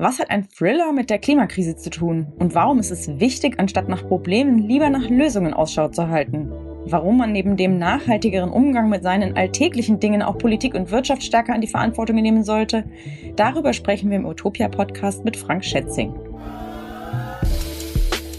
[0.00, 2.32] Was hat ein Thriller mit der Klimakrise zu tun?
[2.38, 6.50] Und warum ist es wichtig, anstatt nach Problemen lieber nach Lösungen Ausschau zu halten?
[6.86, 11.52] Warum man neben dem nachhaltigeren Umgang mit seinen alltäglichen Dingen auch Politik und Wirtschaft stärker
[11.52, 12.84] an die Verantwortung nehmen sollte?
[13.36, 16.14] Darüber sprechen wir im Utopia-Podcast mit Frank Schätzing.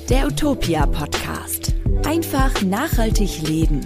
[0.10, 1.76] Der Utopia-Podcast.
[2.08, 3.82] Einfach nachhaltig leben.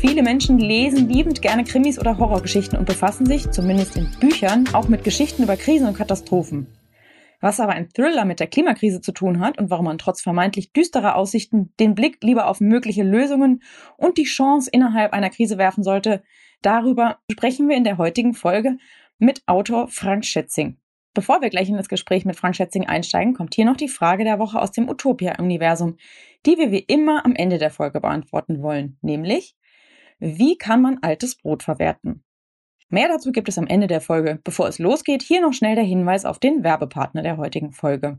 [0.00, 4.88] Viele Menschen lesen liebend gerne Krimis oder Horrorgeschichten und befassen sich, zumindest in Büchern, auch
[4.88, 6.68] mit Geschichten über Krisen und Katastrophen.
[7.42, 10.72] Was aber ein Thriller mit der Klimakrise zu tun hat und warum man trotz vermeintlich
[10.72, 13.62] düsterer Aussichten den Blick lieber auf mögliche Lösungen
[13.98, 16.22] und die Chance innerhalb einer Krise werfen sollte,
[16.62, 18.78] darüber sprechen wir in der heutigen Folge
[19.18, 20.78] mit Autor Frank Schätzing.
[21.12, 24.24] Bevor wir gleich in das Gespräch mit Frank Schätzing einsteigen, kommt hier noch die Frage
[24.24, 25.98] der Woche aus dem Utopia-Universum,
[26.46, 29.56] die wir wie immer am Ende der Folge beantworten wollen, nämlich
[30.20, 32.22] wie kann man altes Brot verwerten?
[32.90, 34.38] Mehr dazu gibt es am Ende der Folge.
[34.44, 38.18] Bevor es losgeht, hier noch schnell der Hinweis auf den Werbepartner der heutigen Folge.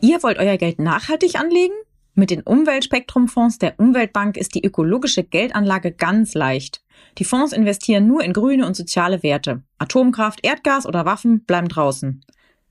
[0.00, 1.74] Ihr wollt euer Geld nachhaltig anlegen?
[2.14, 6.82] Mit den Umweltspektrumfonds der Umweltbank ist die ökologische Geldanlage ganz leicht.
[7.18, 9.62] Die Fonds investieren nur in grüne und soziale Werte.
[9.78, 12.24] Atomkraft, Erdgas oder Waffen bleiben draußen.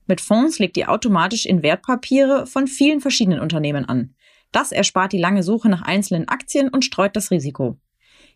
[0.06, 4.14] Mit Fonds legt ihr automatisch in Wertpapiere von vielen verschiedenen Unternehmen an.
[4.52, 7.76] Das erspart die lange Suche nach einzelnen Aktien und streut das Risiko.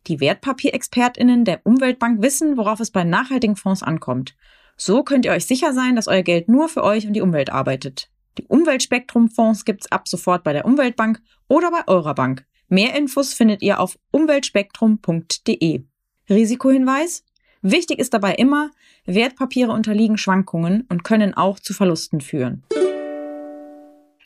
[0.06, 4.34] Die Wertpapierexpertinnen der Umweltbank wissen, worauf es bei nachhaltigen Fonds ankommt.
[4.76, 7.50] So könnt ihr euch sicher sein, dass euer Geld nur für euch und die Umwelt
[7.50, 8.10] arbeitet.
[8.38, 12.46] Die Umweltspektrumfonds gibt's ab sofort bei der Umweltbank oder bei eurer Bank.
[12.68, 15.84] Mehr Infos findet ihr auf umweltspektrum.de.
[16.30, 17.24] Risikohinweis?
[17.60, 18.70] Wichtig ist dabei immer,
[19.04, 22.64] Wertpapiere unterliegen Schwankungen und können auch zu Verlusten führen.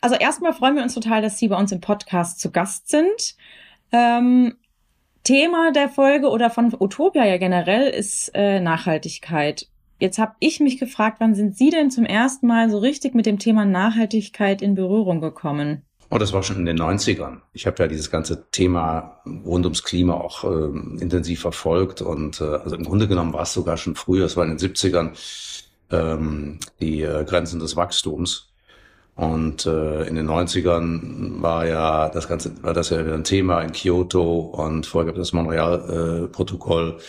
[0.01, 3.35] Also erstmal freuen wir uns total, dass Sie bei uns im Podcast zu Gast sind.
[3.91, 4.55] Ähm,
[5.23, 9.67] Thema der Folge oder von Utopia ja generell ist äh, Nachhaltigkeit.
[9.99, 13.25] Jetzt habe ich mich gefragt, wann sind Sie denn zum ersten Mal so richtig mit
[13.25, 15.81] dem Thema Nachhaltigkeit in Berührung gekommen?
[16.09, 17.41] Oh, das war schon in den 90ern.
[17.51, 22.45] Ich habe ja dieses ganze Thema rund ums Klima auch äh, intensiv verfolgt und äh,
[22.45, 25.11] also im Grunde genommen war es sogar schon früher, es war in den 70ern,
[25.91, 28.46] ähm, die äh, Grenzen des Wachstums.
[29.17, 33.61] Und äh, in den 90ern war ja das Ganze, war das ja wieder ein Thema
[33.61, 36.97] in Kyoto und vorher gab es das Montreal-Protokoll.
[36.99, 37.01] Äh,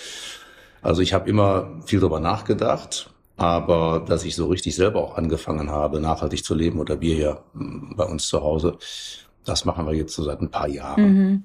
[0.80, 5.70] also ich habe immer viel darüber nachgedacht, aber dass ich so richtig selber auch angefangen
[5.70, 8.78] habe, nachhaltig zu leben oder wir ja hm, bei uns zu Hause,
[9.44, 11.02] das machen wir jetzt so seit ein paar Jahren.
[11.02, 11.44] Mhm.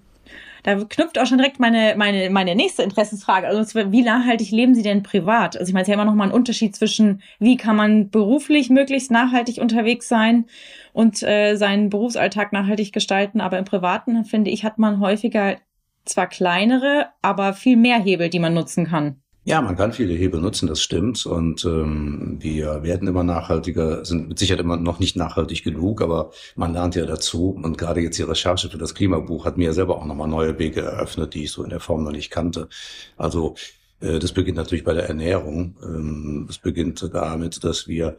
[0.63, 3.47] Da knüpft auch schon direkt meine, meine, meine nächste Interessensfrage.
[3.47, 5.57] Also wie nachhaltig leben Sie denn privat?
[5.57, 8.09] Also ich meine, es ist ja immer noch mal ein Unterschied zwischen, wie kann man
[8.09, 10.45] beruflich möglichst nachhaltig unterwegs sein
[10.93, 13.41] und äh, seinen Berufsalltag nachhaltig gestalten.
[13.41, 15.57] Aber im Privaten, finde ich, hat man häufiger
[16.05, 19.22] zwar kleinere, aber viel mehr Hebel, die man nutzen kann.
[19.45, 21.25] Ja, man kann viele Hebel nutzen, das stimmt.
[21.25, 26.31] Und ähm, wir werden immer nachhaltiger, sind mit Sicherheit immer noch nicht nachhaltig genug, aber
[26.55, 27.49] man lernt ja dazu.
[27.49, 30.57] Und gerade jetzt die Recherche für das Klimabuch hat mir ja selber auch nochmal neue
[30.59, 32.69] Wege eröffnet, die ich so in der Form noch nicht kannte.
[33.17, 33.55] Also
[33.99, 35.75] äh, das beginnt natürlich bei der Ernährung.
[35.83, 38.15] Ähm, es beginnt damit, dass wir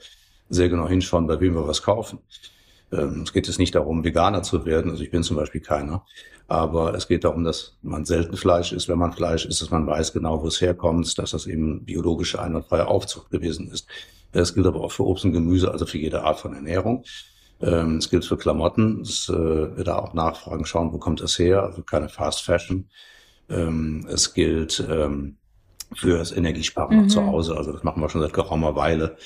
[0.51, 2.19] sehr genau hinschauen, bei wem wir was kaufen.
[2.93, 4.91] Ähm, es geht jetzt nicht darum, Veganer zu werden.
[4.91, 6.05] Also ich bin zum Beispiel keiner.
[6.47, 8.89] Aber es geht darum, dass man selten Fleisch isst.
[8.89, 12.41] Wenn man Fleisch isst, dass man weiß genau, wo es herkommt, dass das eben biologische
[12.41, 13.87] einwandfreie Aufzucht gewesen ist.
[14.33, 17.05] Das gilt aber auch für Obst und Gemüse, also für jede Art von Ernährung.
[17.63, 19.01] Ähm, es gilt für Klamotten.
[19.01, 21.63] Es äh, wird da auch nachfragen, schauen, wo kommt das her?
[21.63, 22.89] Also keine Fast Fashion.
[23.49, 25.37] Ähm, es gilt ähm,
[25.95, 27.05] für das Energiesparen mhm.
[27.05, 27.57] auch zu Hause.
[27.57, 29.17] Also das machen wir schon seit geraumer Weile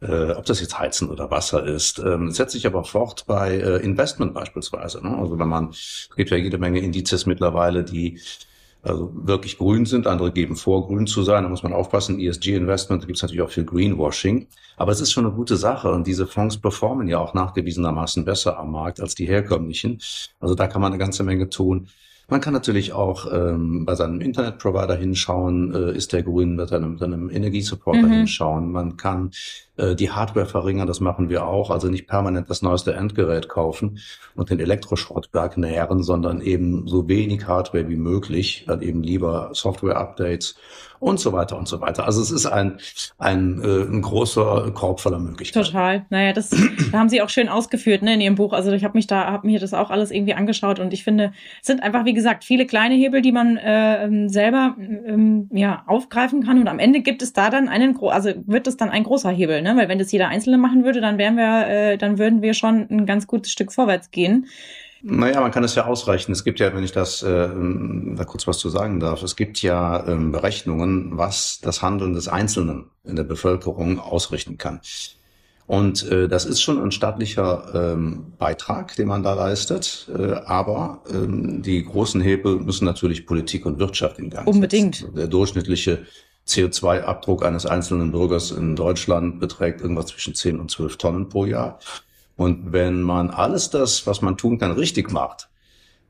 [0.00, 1.98] äh, ob das jetzt Heizen oder Wasser ist.
[1.98, 5.02] Ähm, setzt sich aber fort bei äh, Investment beispielsweise.
[5.02, 5.16] Ne?
[5.16, 8.20] Also wenn man, es gibt ja jede Menge Indizes mittlerweile, die
[8.84, 11.42] also wirklich grün sind, andere geben vor, grün zu sein.
[11.42, 14.46] Da muss man aufpassen, ESG-Investment, da gibt es natürlich auch viel Greenwashing.
[14.76, 18.58] Aber es ist schon eine gute Sache und diese Fonds performen ja auch nachgewiesenermaßen besser
[18.58, 20.00] am Markt als die herkömmlichen.
[20.38, 21.88] Also da kann man eine ganze Menge tun.
[22.28, 26.98] Man kann natürlich auch ähm, bei seinem Internetprovider hinschauen, äh, ist der grün, bei seinem,
[26.98, 28.12] seinem Energiesupporter mhm.
[28.12, 28.72] hinschauen.
[28.72, 29.30] Man kann
[29.76, 31.70] äh, die Hardware verringern, das machen wir auch.
[31.70, 33.98] Also nicht permanent das neueste Endgerät kaufen
[34.34, 40.56] und den Elektroschrottberg nähren, sondern eben so wenig Hardware wie möglich, dann eben lieber Software-Updates
[41.04, 42.06] und so weiter und so weiter.
[42.06, 42.78] Also es ist ein,
[43.18, 45.66] ein, äh, ein großer Korb voller Möglichkeiten.
[45.66, 46.06] Total.
[46.08, 46.56] Naja, das da
[46.98, 48.52] haben Sie auch schön ausgeführt ne, in Ihrem Buch.
[48.52, 51.32] Also ich habe mich da, habe mir das auch alles irgendwie angeschaut und ich finde,
[51.60, 55.84] es sind einfach, wie gesagt, viele kleine Hebel, die man äh, ähm, selber ähm, ja,
[55.86, 59.04] aufgreifen kann und am Ende gibt es da dann einen, also wird es dann ein
[59.04, 59.76] großer Hebel, ne?
[59.76, 62.86] Weil wenn das jeder Einzelne machen würde, dann wären wir, äh, dann würden wir schon
[62.90, 64.46] ein ganz gutes Stück vorwärts gehen.
[65.06, 66.32] Naja, man kann es ja ausrechnen.
[66.32, 69.60] Es gibt ja, wenn ich das äh, da kurz was zu sagen darf, es gibt
[69.60, 74.80] ja ähm, Berechnungen, was das Handeln des Einzelnen in der Bevölkerung ausrichten kann.
[75.66, 80.10] Und äh, das ist schon ein staatlicher ähm, Beitrag, den man da leistet.
[80.16, 84.96] Äh, aber ähm, die großen Hebel müssen natürlich Politik und Wirtschaft in Gang Unbedingt.
[84.96, 85.14] Setzen.
[85.16, 86.06] Der durchschnittliche
[86.48, 91.78] CO2-Abdruck eines einzelnen Bürgers in Deutschland beträgt irgendwas zwischen 10 und 12 Tonnen pro Jahr.
[92.36, 95.48] Und wenn man alles das, was man tun kann, richtig macht,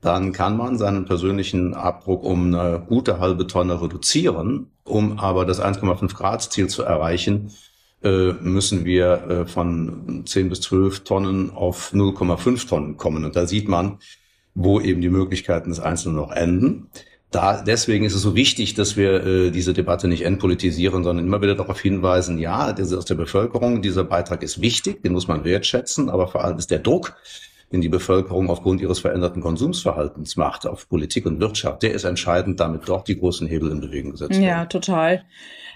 [0.01, 4.71] dann kann man seinen persönlichen Abdruck um eine gute halbe Tonne reduzieren.
[4.83, 7.51] Um aber das 1,5 Grad Ziel zu erreichen,
[8.03, 13.25] äh, müssen wir äh, von 10 bis 12 Tonnen auf 0,5 Tonnen kommen.
[13.25, 13.97] Und da sieht man,
[14.53, 16.89] wo eben die Möglichkeiten des Einzelnen noch enden.
[17.35, 21.41] Da, deswegen ist es so wichtig, dass wir äh, diese Debatte nicht entpolitisieren, sondern immer
[21.41, 25.27] wieder darauf hinweisen, ja, das ist aus der Bevölkerung, dieser Beitrag ist wichtig, den muss
[25.27, 27.17] man wertschätzen, aber vor allem ist der Druck,
[27.73, 32.61] den die Bevölkerung aufgrund ihres veränderten Konsumsverhaltens macht auf Politik und Wirtschaft, der ist entscheidend,
[32.61, 34.43] damit dort die großen Hebel in Bewegung gesetzt werden.
[34.43, 35.25] Ja, total.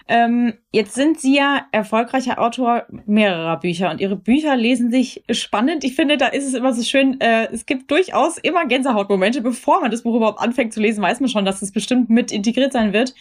[0.08, 5.84] Ähm, jetzt sind Sie ja erfolgreicher Autor mehrerer Bücher und Ihre Bücher lesen sich spannend.
[5.84, 9.42] Ich finde, da ist es immer so schön, äh, es gibt durchaus immer Gänsehautmomente.
[9.42, 12.32] Bevor man das Buch überhaupt anfängt zu lesen, weiß man schon, dass es bestimmt mit
[12.32, 13.14] integriert sein wird.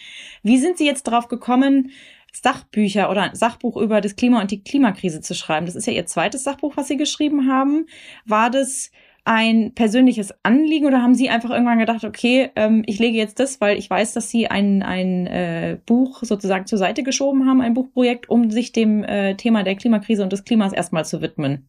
[0.43, 1.91] Wie sind Sie jetzt darauf gekommen,
[2.31, 5.65] Sachbücher oder ein Sachbuch über das Klima und die Klimakrise zu schreiben?
[5.65, 7.87] Das ist ja Ihr zweites Sachbuch, was Sie geschrieben haben.
[8.25, 8.91] War das
[9.25, 13.61] ein persönliches Anliegen oder haben Sie einfach irgendwann gedacht, okay, ähm, ich lege jetzt das,
[13.61, 17.73] weil ich weiß, dass Sie ein, ein äh, Buch sozusagen zur Seite geschoben haben, ein
[17.73, 21.67] Buchprojekt, um sich dem äh, Thema der Klimakrise und des Klimas erstmal zu widmen?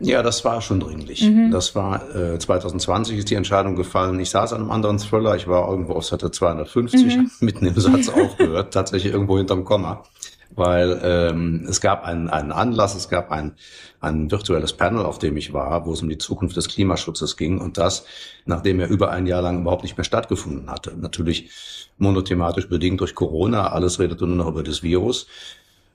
[0.00, 1.22] Ja, das war schon dringlich.
[1.22, 1.50] Mhm.
[1.50, 4.18] Das war äh, 2020 ist die Entscheidung gefallen.
[4.20, 7.30] Ich saß an einem anderen Thriller, ich war irgendwo auf Seite 250, mhm.
[7.40, 10.04] mitten im Satz aufgehört, tatsächlich irgendwo hinterm Komma
[10.50, 13.54] weil ähm, es gab einen, einen Anlass, es gab ein,
[14.00, 17.60] ein virtuelles Panel, auf dem ich war, wo es um die Zukunft des Klimaschutzes ging
[17.60, 18.04] und das,
[18.44, 20.94] nachdem er über ein Jahr lang überhaupt nicht mehr stattgefunden hatte.
[20.96, 21.50] Natürlich
[21.98, 25.26] monothematisch bedingt durch Corona, alles redete nur noch über das Virus.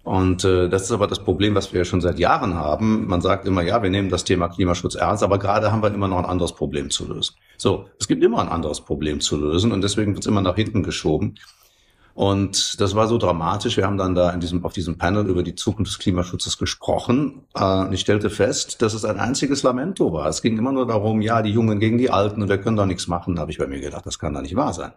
[0.04, 3.08] Und äh, das ist aber das Problem, was wir schon seit Jahren haben.
[3.08, 6.08] Man sagt immer, ja, wir nehmen das Thema Klimaschutz ernst, aber gerade haben wir immer
[6.08, 7.36] noch ein anderes Problem zu lösen.
[7.58, 10.56] So, es gibt immer ein anderes Problem zu lösen und deswegen wird es immer nach
[10.56, 11.40] hinten geschoben.
[12.16, 13.76] Und das war so dramatisch.
[13.76, 17.42] Wir haben dann da in diesem, auf diesem Panel über die Zukunft des Klimaschutzes gesprochen.
[17.54, 20.28] Und ich stellte fest, dass es ein einziges Lamento war.
[20.28, 22.86] Es ging immer nur darum, ja, die Jungen gegen die Alten und wir können da
[22.86, 23.36] nichts machen.
[23.36, 24.94] Da habe ich bei mir gedacht, das kann da nicht wahr sein.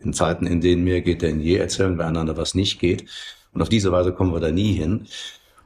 [0.00, 3.06] In Zeiten, in denen mehr geht denn je, erzählen wir einander, was nicht geht.
[3.54, 5.06] Und auf diese Weise kommen wir da nie hin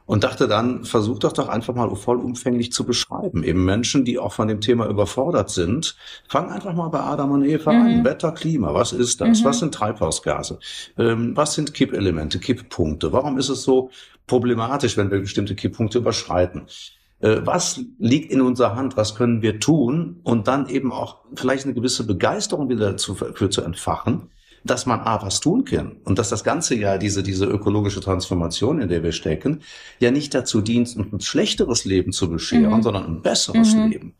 [0.05, 3.43] und dachte dann, versuch doch doch einfach mal vollumfänglich zu beschreiben.
[3.43, 5.95] Eben Menschen, die auch von dem Thema überfordert sind.
[6.27, 7.81] Fang einfach mal bei Adam und Eva mhm.
[7.81, 8.05] an.
[8.05, 9.39] Wetter, Klima, was ist das?
[9.41, 9.45] Mhm.
[9.45, 10.59] Was sind Treibhausgase?
[10.97, 13.13] Ähm, was sind Kippelemente, Kipppunkte?
[13.13, 13.89] Warum ist es so
[14.27, 16.67] problematisch, wenn wir bestimmte Kipppunkte überschreiten?
[17.19, 18.97] Äh, was liegt in unserer Hand?
[18.97, 20.19] Was können wir tun?
[20.23, 24.29] Und dann eben auch vielleicht eine gewisse Begeisterung wieder dafür zu entfachen
[24.63, 28.81] dass man A, was tun kann und dass das Ganze ja, diese, diese ökologische Transformation,
[28.81, 29.61] in der wir stecken,
[29.99, 32.83] ja nicht dazu dient, ein schlechteres Leben zu bescheren, mhm.
[32.83, 33.87] sondern ein besseres mhm.
[33.87, 34.15] Leben.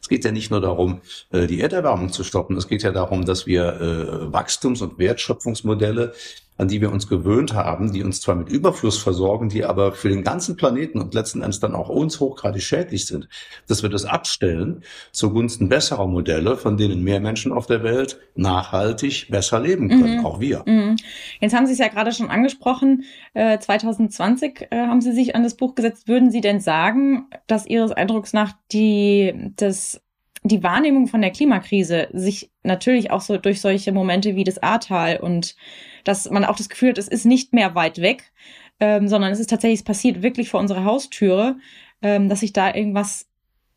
[0.00, 3.24] Es geht ja nicht nur darum, äh, die Erderwärmung zu stoppen, es geht ja darum,
[3.24, 6.12] dass wir äh, Wachstums- und Wertschöpfungsmodelle
[6.58, 10.08] an die wir uns gewöhnt haben, die uns zwar mit Überfluss versorgen, die aber für
[10.08, 13.28] den ganzen Planeten und letzten Endes dann auch uns hochgradig schädlich sind,
[13.68, 14.82] dass wir das abstellen
[15.12, 20.26] zugunsten besserer Modelle, von denen mehr Menschen auf der Welt nachhaltig besser leben können, mhm.
[20.26, 20.64] auch wir.
[20.66, 20.96] Mhm.
[21.40, 23.04] Jetzt haben Sie es ja gerade schon angesprochen,
[23.34, 26.08] äh, 2020 äh, haben Sie sich an das Buch gesetzt.
[26.08, 30.00] Würden Sie denn sagen, dass Ihres Eindrucks nach die, das
[30.42, 35.18] die Wahrnehmung von der Klimakrise sich natürlich auch so durch solche Momente wie das Ahrtal
[35.18, 35.56] und
[36.04, 38.32] dass man auch das Gefühl hat, es ist nicht mehr weit weg,
[38.80, 41.56] ähm, sondern es ist tatsächlich, es passiert wirklich vor unserer Haustüre,
[42.02, 43.26] ähm, dass sich da irgendwas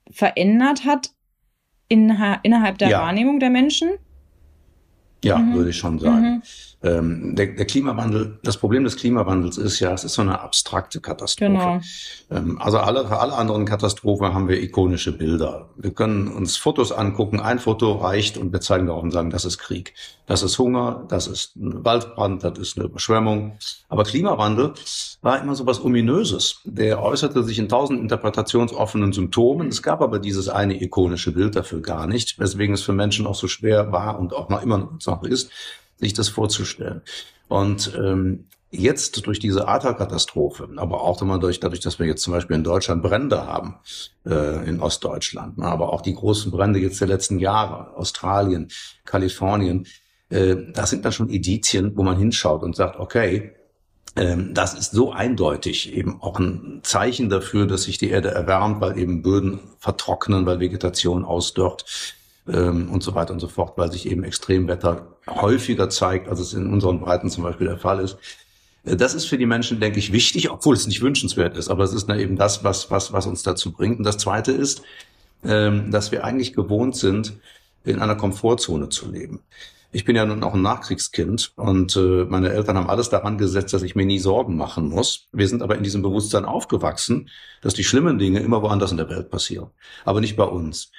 [0.09, 1.11] verändert hat
[1.87, 2.09] in,
[2.43, 3.01] innerhalb der ja.
[3.01, 3.89] Wahrnehmung der Menschen.
[5.23, 5.53] Ja, mhm.
[5.53, 6.35] würde ich schon sagen.
[6.35, 6.41] Mhm.
[6.83, 10.99] Ähm, der, der, Klimawandel, das Problem des Klimawandels ist ja, es ist so eine abstrakte
[10.99, 11.51] Katastrophe.
[11.51, 11.79] Genau.
[12.31, 15.69] Ähm, also alle, für alle anderen Katastrophen haben wir ikonische Bilder.
[15.75, 19.45] Wir können uns Fotos angucken, ein Foto reicht und wir zeigen darauf und sagen, das
[19.45, 19.93] ist Krieg,
[20.25, 23.59] das ist Hunger, das ist ein Waldbrand, das ist eine Überschwemmung.
[23.87, 24.73] Aber Klimawandel
[25.21, 26.61] war immer so was Ominöses.
[26.63, 29.67] Der äußerte sich in tausend interpretationsoffenen Symptomen.
[29.67, 33.35] Es gab aber dieses eine ikonische Bild dafür gar nicht, weswegen es für Menschen auch
[33.35, 35.51] so schwer war und auch noch immer noch ist,
[36.01, 37.01] sich das vorzustellen.
[37.47, 42.55] Und ähm, jetzt durch diese ATA-Katastrophe, aber auch dadurch, dadurch, dass wir jetzt zum Beispiel
[42.55, 43.75] in Deutschland Brände haben,
[44.25, 48.69] äh, in Ostdeutschland, ne, aber auch die großen Brände jetzt der letzten Jahre, Australien,
[49.05, 49.87] Kalifornien,
[50.29, 53.53] äh, das sind dann schon Edizien, wo man hinschaut und sagt, okay,
[54.17, 58.81] Ähm, das ist so eindeutig eben auch ein Zeichen dafür, dass sich die Erde erwärmt,
[58.81, 61.85] weil eben Böden vertrocknen, weil Vegetation ausdörrt
[62.51, 66.53] ähm, und so weiter und so fort, weil sich eben Extremwetter häufiger zeigt, als es
[66.53, 68.17] in unseren Breiten zum Beispiel der Fall ist.
[68.83, 71.69] Äh, das ist für die Menschen, denke ich, wichtig, obwohl es nicht wünschenswert ist.
[71.69, 73.99] Aber es ist eben das, was, was, was uns dazu bringt.
[73.99, 74.81] Und das Zweite ist,
[75.43, 77.33] ähm, dass wir eigentlich gewohnt sind,
[77.83, 79.39] in einer Komfortzone zu leben.
[79.93, 83.73] Ich bin ja nun auch ein Nachkriegskind und äh, meine Eltern haben alles daran gesetzt,
[83.73, 85.27] dass ich mir nie Sorgen machen muss.
[85.33, 87.29] Wir sind aber in diesem Bewusstsein aufgewachsen,
[87.61, 89.67] dass die schlimmen Dinge immer woanders in der Welt passieren,
[90.05, 90.91] aber nicht bei uns.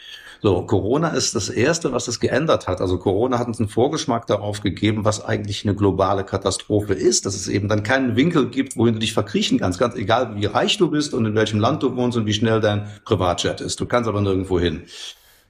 [0.45, 2.81] So, Corona ist das Erste, was es geändert hat.
[2.81, 7.37] Also Corona hat uns einen Vorgeschmack darauf gegeben, was eigentlich eine globale Katastrophe ist, dass
[7.37, 10.79] es eben dann keinen Winkel gibt, wohin du dich verkriechen kannst, ganz egal, wie reich
[10.79, 13.79] du bist und in welchem Land du wohnst und wie schnell dein Privatjet ist.
[13.79, 14.83] Du kannst aber nirgendwo hin.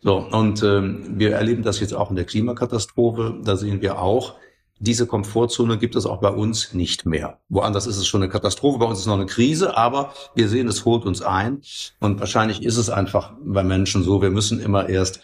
[0.03, 3.41] So, und ähm, wir erleben das jetzt auch in der Klimakatastrophe.
[3.43, 4.35] Da sehen wir auch,
[4.83, 7.39] diese Komfortzone gibt es auch bei uns nicht mehr.
[7.49, 10.49] Woanders ist es schon eine Katastrophe, bei uns ist es noch eine Krise, aber wir
[10.49, 11.63] sehen, es holt uns ein.
[12.01, 15.21] Und wahrscheinlich ist es einfach bei Menschen so, wir müssen immer erst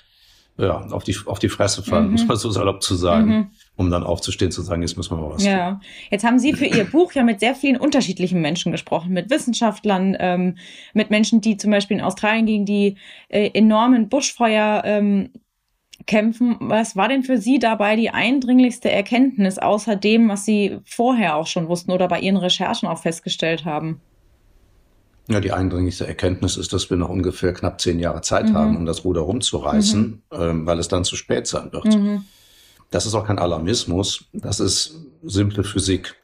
[0.59, 2.12] ja, auf die, auf die Fresse fallen, mhm.
[2.12, 3.50] muss man so salopp zu sagen, mhm.
[3.77, 5.73] um dann aufzustehen, zu sagen, jetzt müssen wir mal was ja.
[5.73, 5.81] tun.
[6.11, 10.17] Jetzt haben Sie für Ihr Buch ja mit sehr vielen unterschiedlichen Menschen gesprochen, mit Wissenschaftlern,
[10.19, 10.57] ähm,
[10.95, 12.97] mit Menschen, die zum Beispiel in Australien gegen die
[13.29, 15.31] äh, enormen Buschfeuer ähm,
[16.09, 16.57] kämpfen.
[16.59, 21.47] Was war denn für Sie dabei die eindringlichste Erkenntnis, außer dem, was Sie vorher auch
[21.47, 24.00] schon wussten oder bei Ihren Recherchen auch festgestellt haben?
[25.29, 28.55] Ja, die eindringlichste Erkenntnis ist, dass wir noch ungefähr knapp zehn Jahre Zeit mhm.
[28.55, 30.23] haben, um das Ruder rumzureißen, mhm.
[30.33, 31.85] ähm, weil es dann zu spät sein wird.
[31.85, 32.25] Mhm.
[32.91, 36.17] Das ist auch kein Alarmismus, das ist simple Physik.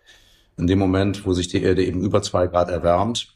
[0.56, 3.34] In dem Moment, wo sich die Erde eben über zwei Grad erwärmt,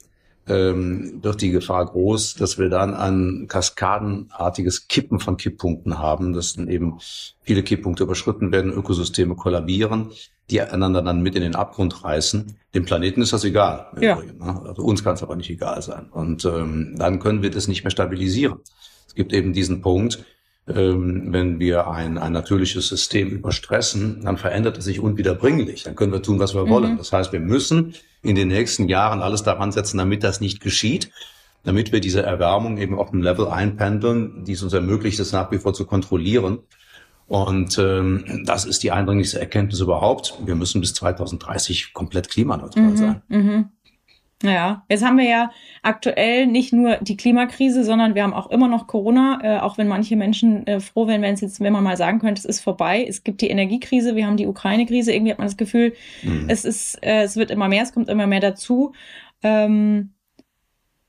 [0.48, 6.54] ähm, wird die Gefahr groß, dass wir dann ein kaskadenartiges Kippen von Kipppunkten haben, dass
[6.54, 6.98] dann eben
[7.42, 10.10] viele Kipppunkte überschritten werden, Ökosysteme kollabieren
[10.50, 12.56] die einander dann mit in den Abgrund reißen.
[12.74, 13.88] Dem Planeten ist das egal.
[14.00, 14.16] Ja.
[14.16, 14.62] Übrigen, ne?
[14.66, 16.08] Also uns kann es aber nicht egal sein.
[16.10, 18.58] Und ähm, dann können wir das nicht mehr stabilisieren.
[19.06, 20.24] Es gibt eben diesen Punkt,
[20.68, 25.84] wenn wir ein, ein natürliches System überstressen, dann verändert es sich unwiederbringlich.
[25.84, 26.70] Dann können wir tun, was wir mhm.
[26.70, 26.98] wollen.
[26.98, 31.10] Das heißt, wir müssen in den nächsten Jahren alles daran setzen, damit das nicht geschieht
[31.64, 35.50] damit wir diese Erwärmung eben auf einem Level einpendeln, die es uns ermöglicht, es nach
[35.50, 36.60] wie vor zu kontrollieren.
[37.26, 40.38] Und ähm, das ist die eindringlichste Erkenntnis überhaupt.
[40.46, 43.22] Wir müssen bis 2030 komplett klimaneutral mhm, sein.
[43.28, 43.68] Mhm.
[44.42, 45.50] Ja, jetzt haben wir ja
[45.82, 49.88] aktuell nicht nur die Klimakrise, sondern wir haben auch immer noch Corona, äh, auch wenn
[49.88, 52.60] manche Menschen äh, froh wären, wenn es jetzt, wenn man mal sagen könnte, es ist
[52.60, 53.04] vorbei.
[53.08, 55.92] Es gibt die Energiekrise, wir haben die Ukraine-Krise, irgendwie hat man das Gefühl,
[56.22, 56.44] mhm.
[56.46, 58.92] es ist, äh, es wird immer mehr, es kommt immer mehr dazu.
[59.42, 60.10] Ähm,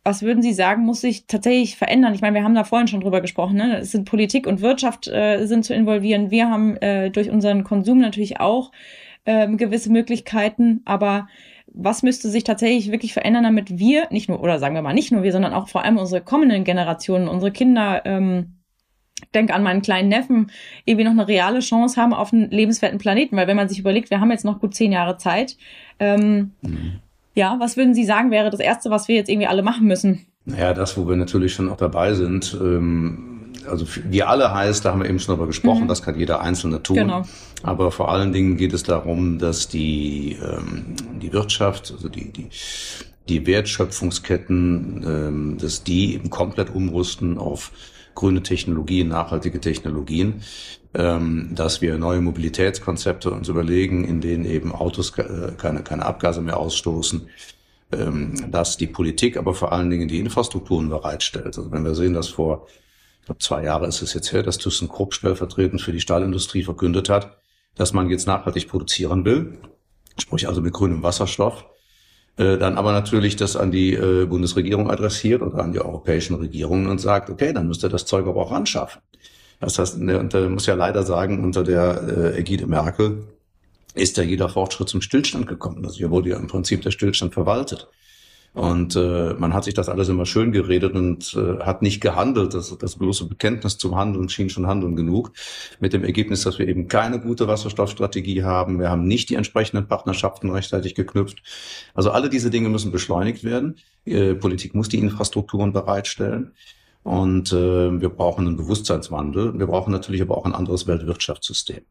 [0.03, 2.15] was würden Sie sagen, muss sich tatsächlich verändern?
[2.15, 3.57] Ich meine, wir haben da vorhin schon drüber gesprochen.
[3.57, 3.77] Ne?
[3.77, 6.31] Es sind Politik und Wirtschaft äh, sind zu involvieren.
[6.31, 8.71] Wir haben äh, durch unseren Konsum natürlich auch
[9.25, 10.81] äh, gewisse Möglichkeiten.
[10.85, 11.27] Aber
[11.73, 15.11] was müsste sich tatsächlich wirklich verändern, damit wir nicht nur oder sagen wir mal nicht
[15.11, 18.55] nur wir, sondern auch vor allem unsere kommenden Generationen, unsere Kinder ähm,
[19.33, 20.51] denke an meinen kleinen Neffen,
[20.85, 23.35] irgendwie noch eine reale Chance haben auf einen lebenswerten Planeten.
[23.35, 25.57] Weil wenn man sich überlegt, wir haben jetzt noch gut zehn Jahre Zeit,
[25.99, 26.99] ähm, mhm.
[27.39, 30.25] Ja, was würden Sie sagen, wäre das Erste, was wir jetzt irgendwie alle machen müssen?
[30.43, 33.38] Naja, das, wo wir natürlich schon auch dabei sind, ähm,
[33.69, 35.87] also wir alle heißt, da haben wir eben schon darüber gesprochen, mhm.
[35.87, 36.97] das kann jeder Einzelne tun.
[36.97, 37.23] Genau.
[37.63, 42.49] Aber vor allen Dingen geht es darum, dass die, ähm, die Wirtschaft, also die, die,
[43.27, 47.71] die Wertschöpfungsketten, ähm, dass die eben komplett umrüsten auf
[48.15, 50.41] grüne Technologien, nachhaltige Technologien
[50.93, 56.41] ähm, dass wir neue Mobilitätskonzepte uns überlegen, in denen eben Autos äh, keine, keine Abgase
[56.41, 57.29] mehr ausstoßen,
[57.91, 61.57] ähm, dass die Politik aber vor allen Dingen die Infrastrukturen bereitstellt.
[61.57, 62.67] Also wenn wir sehen, dass vor,
[63.19, 67.09] ich glaube zwei Jahre ist es jetzt her, dass ThyssenKrupp stellvertretend für die Stahlindustrie verkündet
[67.09, 67.37] hat,
[67.75, 69.59] dass man jetzt nachhaltig produzieren will,
[70.17, 71.65] sprich also mit grünem Wasserstoff,
[72.37, 76.87] äh, dann aber natürlich das an die äh, Bundesregierung adressiert oder an die europäischen Regierungen
[76.87, 79.01] und sagt, okay, dann müsst ihr das Zeug aber auch anschaffen.
[79.59, 83.27] Das heißt, ne, und da muss ja leider sagen, unter der äh, Ägide Merkel
[83.93, 85.85] ist ja jeder Fortschritt zum Stillstand gekommen.
[85.85, 87.89] Also hier wurde ja im Prinzip der Stillstand verwaltet.
[88.53, 92.53] Und äh, man hat sich das alles immer schön geredet und äh, hat nicht gehandelt.
[92.53, 95.31] Das, das bloße Bekenntnis zum Handeln schien schon Handeln genug.
[95.79, 98.79] Mit dem Ergebnis, dass wir eben keine gute Wasserstoffstrategie haben.
[98.79, 101.43] Wir haben nicht die entsprechenden Partnerschaften rechtzeitig geknüpft.
[101.93, 103.77] Also alle diese Dinge müssen beschleunigt werden.
[104.05, 106.53] Äh, Politik muss die Infrastrukturen bereitstellen.
[107.03, 109.57] Und äh, wir brauchen einen Bewusstseinswandel.
[109.57, 111.81] Wir brauchen natürlich aber auch ein anderes Weltwirtschaftssystem.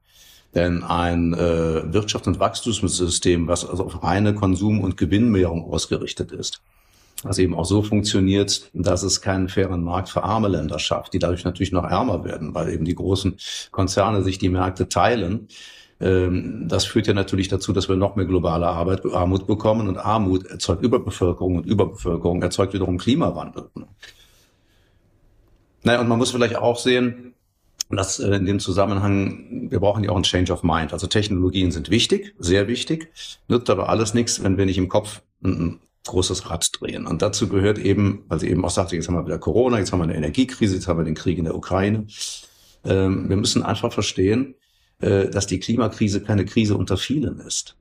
[0.55, 1.37] Denn ein äh,
[1.93, 6.62] Wirtschafts- und Wachstumssystem, was also auf reine Konsum- und Gewinnmehrung ausgerichtet ist,
[7.23, 11.19] was eben auch so funktioniert, dass es keinen fairen Markt für arme Länder schafft, die
[11.19, 13.37] dadurch natürlich noch ärmer werden, weil eben die großen
[13.71, 15.49] Konzerne sich die Märkte teilen,
[16.00, 19.99] Ähm, das führt ja natürlich dazu, dass wir noch mehr globale Arbeit, Armut bekommen und
[19.99, 23.69] Armut erzeugt Überbevölkerung und Überbevölkerung erzeugt wiederum Klimawandel.
[25.83, 27.35] Naja, und man muss vielleicht auch sehen,
[27.97, 30.92] dass äh, in dem Zusammenhang, wir brauchen ja auch einen Change of Mind.
[30.92, 33.11] Also Technologien sind wichtig, sehr wichtig,
[33.49, 37.07] nützt aber alles nichts, wenn wir nicht im Kopf ein großes Rad drehen.
[37.07, 39.92] Und dazu gehört eben, weil sie eben auch sagte, jetzt haben wir wieder Corona, jetzt
[39.92, 42.07] haben wir eine Energiekrise, jetzt haben wir den Krieg in der Ukraine.
[42.85, 44.54] Ähm, wir müssen einfach verstehen,
[45.00, 47.76] äh, dass die Klimakrise keine Krise unter vielen ist.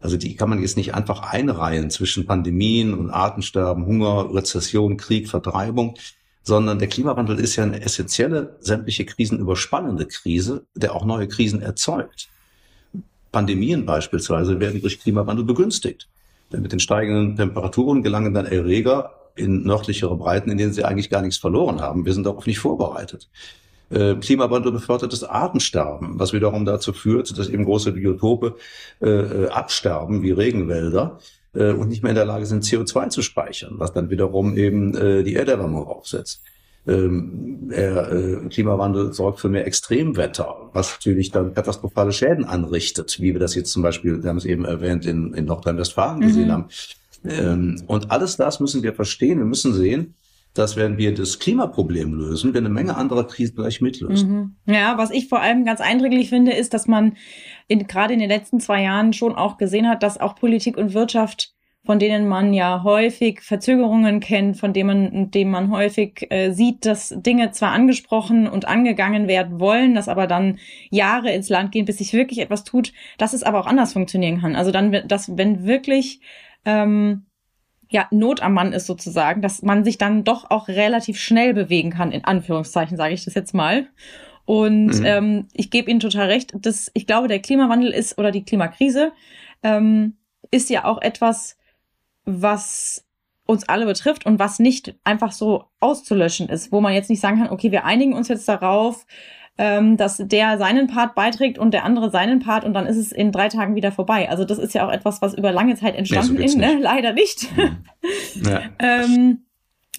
[0.00, 5.28] Also die kann man jetzt nicht einfach einreihen zwischen Pandemien und Artensterben, Hunger, Rezession, Krieg,
[5.28, 5.96] Vertreibung,
[6.42, 11.62] sondern der Klimawandel ist ja eine essentielle, sämtliche Krisen überspannende Krise, der auch neue Krisen
[11.62, 12.28] erzeugt.
[13.32, 16.08] Pandemien beispielsweise werden durch Klimawandel begünstigt.
[16.52, 21.10] Denn mit den steigenden Temperaturen gelangen dann Erreger in nördlichere Breiten, in denen sie eigentlich
[21.10, 22.04] gar nichts verloren haben.
[22.04, 23.28] Wir sind darauf nicht vorbereitet.
[23.90, 28.56] Äh, Klimawandel befördert das Artensterben, was wiederum dazu führt, dass eben große Biotope
[29.00, 31.18] äh, äh, absterben wie Regenwälder
[31.54, 34.96] äh, und nicht mehr in der Lage sind, CO2 zu speichern, was dann wiederum eben
[34.96, 36.42] äh, die Erderwärmung aufsetzt.
[36.86, 43.34] Ähm, der äh, Klimawandel sorgt für mehr Extremwetter, was natürlich dann katastrophale Schäden anrichtet, wie
[43.34, 46.52] wir das jetzt zum Beispiel, wir haben es eben erwähnt, in, in Nordrhein-Westfalen gesehen mhm.
[46.52, 46.68] haben.
[47.24, 49.38] Ähm, und alles das müssen wir verstehen.
[49.38, 50.14] Wir müssen sehen,
[50.54, 54.54] dass wenn wir das Klimaproblem lösen, wir eine Menge anderer Krisen gleich mitlösen.
[54.66, 54.74] Mhm.
[54.74, 57.16] Ja, was ich vor allem ganz eindringlich finde, ist, dass man
[57.70, 60.92] in, gerade in den letzten zwei Jahren schon auch gesehen hat, dass auch Politik und
[60.92, 61.54] Wirtschaft,
[61.86, 66.84] von denen man ja häufig Verzögerungen kennt, von denen man, dem man häufig äh, sieht,
[66.84, 70.58] dass Dinge zwar angesprochen und angegangen werden wollen, dass aber dann
[70.90, 74.40] Jahre ins Land gehen, bis sich wirklich etwas tut, dass es aber auch anders funktionieren
[74.40, 74.56] kann.
[74.56, 76.20] Also dann, dass wenn wirklich
[76.64, 77.26] ähm,
[77.88, 81.90] ja, Not am Mann ist sozusagen, dass man sich dann doch auch relativ schnell bewegen
[81.90, 83.86] kann, in Anführungszeichen sage ich das jetzt mal.
[84.50, 85.04] Und mhm.
[85.04, 89.12] ähm, ich gebe Ihnen total recht, dass ich glaube, der Klimawandel ist oder die Klimakrise
[89.62, 90.16] ähm,
[90.50, 91.56] ist ja auch etwas,
[92.24, 93.06] was
[93.46, 97.38] uns alle betrifft und was nicht einfach so auszulöschen ist, wo man jetzt nicht sagen
[97.38, 99.06] kann, okay, wir einigen uns jetzt darauf,
[99.56, 103.12] ähm, dass der seinen Part beiträgt und der andere seinen Part und dann ist es
[103.12, 104.28] in drei Tagen wieder vorbei.
[104.30, 106.76] Also das ist ja auch etwas, was über lange Zeit entstanden nee, so ist, ne?
[106.80, 107.56] leider nicht.
[107.56, 107.84] Mhm.
[108.42, 108.62] Ja.
[108.80, 109.44] ähm,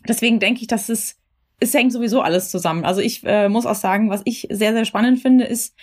[0.09, 1.20] deswegen denke ich, dass es
[1.61, 2.83] es hängt sowieso alles zusammen.
[2.83, 5.75] Also ich äh, muss auch sagen, was ich sehr, sehr spannend finde, ist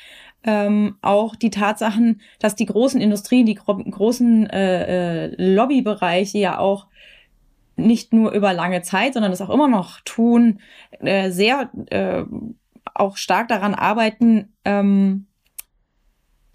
[0.42, 6.58] ähm, auch die Tatsachen, dass die großen Industrien, die gro großen äh, äh, Lobbybereiche ja
[6.58, 6.88] auch
[7.76, 10.60] nicht nur über lange Zeit, sondern das auch immer noch tun,
[10.98, 12.24] äh, sehr äh,
[12.94, 15.27] auch stark daran arbeiten, ähm,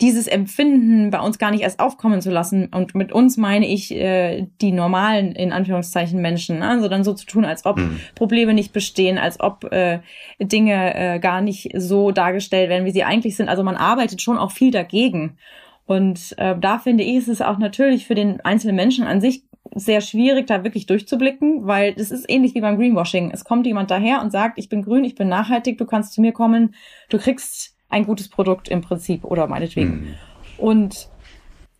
[0.03, 2.67] dieses Empfinden bei uns gar nicht erst aufkommen zu lassen.
[2.67, 6.59] Und mit uns meine ich äh, die normalen, in Anführungszeichen, Menschen.
[6.59, 6.67] Ne?
[6.67, 8.01] Also dann so zu tun, als ob mhm.
[8.13, 9.99] Probleme nicht bestehen, als ob äh,
[10.39, 13.47] Dinge äh, gar nicht so dargestellt werden, wie sie eigentlich sind.
[13.47, 15.37] Also man arbeitet schon auch viel dagegen.
[15.85, 19.43] Und äh, da finde ich, ist es auch natürlich für den einzelnen Menschen an sich
[19.73, 23.31] sehr schwierig, da wirklich durchzublicken, weil das ist ähnlich wie beim Greenwashing.
[23.31, 26.19] Es kommt jemand daher und sagt, ich bin grün, ich bin nachhaltig, du kannst zu
[26.19, 26.75] mir kommen,
[27.09, 29.91] du kriegst ein gutes Produkt im Prinzip oder meinetwegen.
[29.91, 30.13] Mhm.
[30.57, 31.09] Und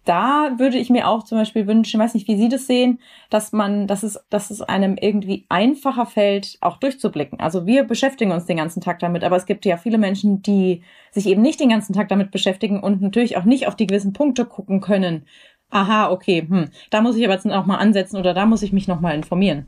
[0.06, 2.99] da würde ich mir auch zum Beispiel wünschen, ich weiß nicht, wie Sie das sehen,
[3.30, 7.39] dass man, dass es, dass es einem irgendwie einfacher fällt, auch durchzublicken.
[7.39, 10.84] Also wir beschäftigen uns den ganzen Tag damit, aber es gibt ja viele Menschen, die
[11.12, 14.12] sich eben nicht den ganzen Tag damit beschäftigen und natürlich auch nicht auf die gewissen
[14.12, 15.26] Punkte gucken können,
[15.69, 18.73] aha, okay, hm, da muss ich aber jetzt noch mal ansetzen oder da muss ich
[18.73, 19.67] mich noch mal informieren.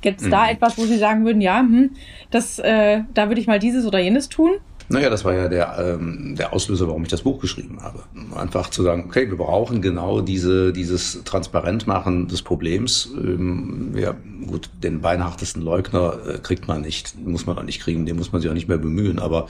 [0.00, 0.50] Gibt es da mhm.
[0.50, 1.90] etwas, wo Sie sagen würden, ja, hm,
[2.30, 4.50] das, äh, da würde ich mal dieses oder jenes tun?
[4.88, 8.00] Naja, das war ja der, ähm, der Auslöser, warum ich das Buch geschrieben habe.
[8.36, 13.10] Einfach zu sagen, okay, wir brauchen genau diese, dieses Transparentmachen des Problems.
[13.16, 14.14] Ähm, ja,
[14.46, 18.32] gut, den beinhartesten Leugner äh, kriegt man nicht, muss man auch nicht kriegen, den muss
[18.32, 19.18] man sich auch nicht mehr bemühen.
[19.18, 19.46] Aber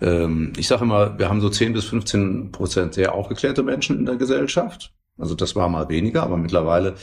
[0.00, 4.06] ähm, ich sage immer, wir haben so 10 bis 15 Prozent sehr aufgeklärte Menschen in
[4.06, 4.92] der Gesellschaft.
[5.16, 6.94] Also das war mal weniger, aber mittlerweile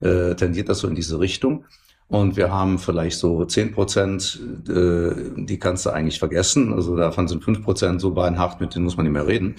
[0.00, 1.64] äh, tendiert das so in diese Richtung.
[2.08, 6.72] Und wir haben vielleicht so 10 Prozent, äh, die kannst du eigentlich vergessen.
[6.72, 9.56] Also davon sind 5 Prozent so beinhart, mit denen muss man nicht mehr reden.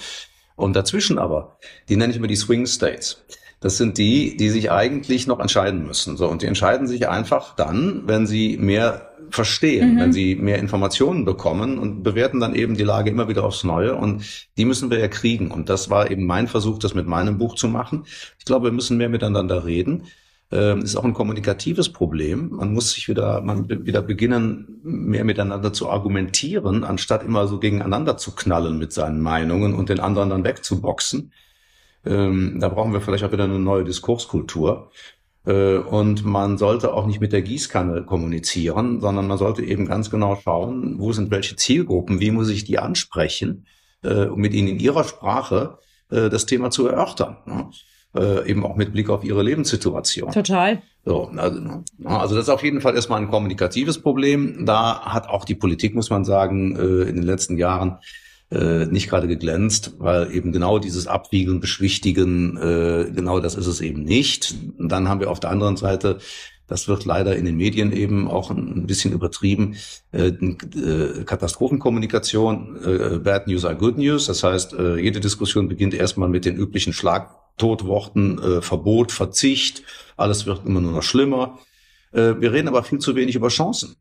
[0.56, 1.58] Und dazwischen aber,
[1.88, 3.24] die nenne ich immer die Swing States.
[3.62, 6.18] Das sind die, die sich eigentlich noch entscheiden müssen.
[6.18, 10.00] So, und die entscheiden sich einfach dann, wenn sie mehr verstehen, mhm.
[10.00, 13.96] wenn sie mehr Informationen bekommen und bewerten dann eben die Lage immer wieder aufs Neue.
[13.96, 14.24] Und
[14.58, 15.52] die müssen wir ja kriegen.
[15.52, 18.06] Und das war eben mein Versuch, das mit meinem Buch zu machen.
[18.40, 20.06] Ich glaube, wir müssen mehr miteinander reden.
[20.52, 22.50] Ähm, ist auch ein kommunikatives Problem.
[22.50, 28.18] Man muss sich wieder, man wieder beginnen, mehr miteinander zu argumentieren, anstatt immer so gegeneinander
[28.18, 31.32] zu knallen mit seinen Meinungen und den anderen dann wegzuboxen.
[32.06, 34.90] Ähm, da brauchen wir vielleicht auch wieder eine neue Diskurskultur.
[35.46, 40.10] Äh, und man sollte auch nicht mit der Gießkanne kommunizieren, sondern man sollte eben ganz
[40.10, 43.66] genau schauen, wo sind welche Zielgruppen, wie muss ich die ansprechen,
[44.04, 45.78] äh, um mit ihnen in ihrer Sprache
[46.10, 47.38] äh, das Thema zu erörtern.
[47.46, 47.70] Ne?
[48.16, 50.32] Äh, eben auch mit Blick auf ihre Lebenssituation.
[50.32, 50.82] Total.
[51.06, 54.66] So, also, also das ist auf jeden Fall erstmal ein kommunikatives Problem.
[54.66, 58.00] Da hat auch die Politik, muss man sagen, äh, in den letzten Jahren
[58.52, 63.80] äh, nicht gerade geglänzt, weil eben genau dieses Abwiegeln, Beschwichtigen, äh, genau das ist es
[63.80, 64.56] eben nicht.
[64.80, 66.18] Und dann haben wir auf der anderen Seite
[66.70, 69.76] das wird leider in den Medien eben auch ein bisschen übertrieben.
[70.12, 74.28] Äh, äh, Katastrophenkommunikation, äh, Bad News are Good News.
[74.28, 76.94] Das heißt, jede Diskussion beginnt erstmal mit den üblichen
[77.60, 79.84] Schlagtotworten äh, Verbot, Verzicht.
[80.18, 81.60] Alles wird immer nur noch schlimmer.
[82.12, 83.98] Äh, wir reden aber viel zu wenig über Chancen.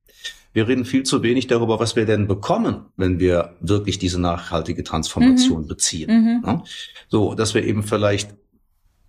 [0.53, 4.83] Wir reden viel zu wenig darüber, was wir denn bekommen, wenn wir wirklich diese nachhaltige
[4.83, 5.69] Transformation mhm.
[5.69, 6.11] beziehen.
[6.11, 6.43] Mhm.
[6.47, 6.65] Ja?
[7.09, 8.35] So, dass wir eben vielleicht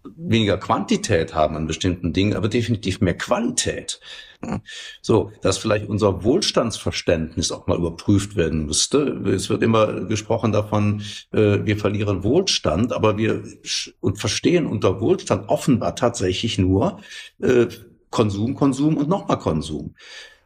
[0.04, 4.00] weniger Quantität haben an bestimmten Dingen, aber definitiv mehr Qualität.
[5.02, 9.00] So, dass vielleicht unser Wohlstandsverständnis auch mal überprüft werden müsste.
[9.28, 13.44] Es wird immer gesprochen davon, äh, wir verlieren Wohlstand, aber wir
[14.00, 17.02] und verstehen unter Wohlstand offenbar tatsächlich nur
[17.42, 17.68] äh,
[18.12, 19.96] Konsum, Konsum und nochmal Konsum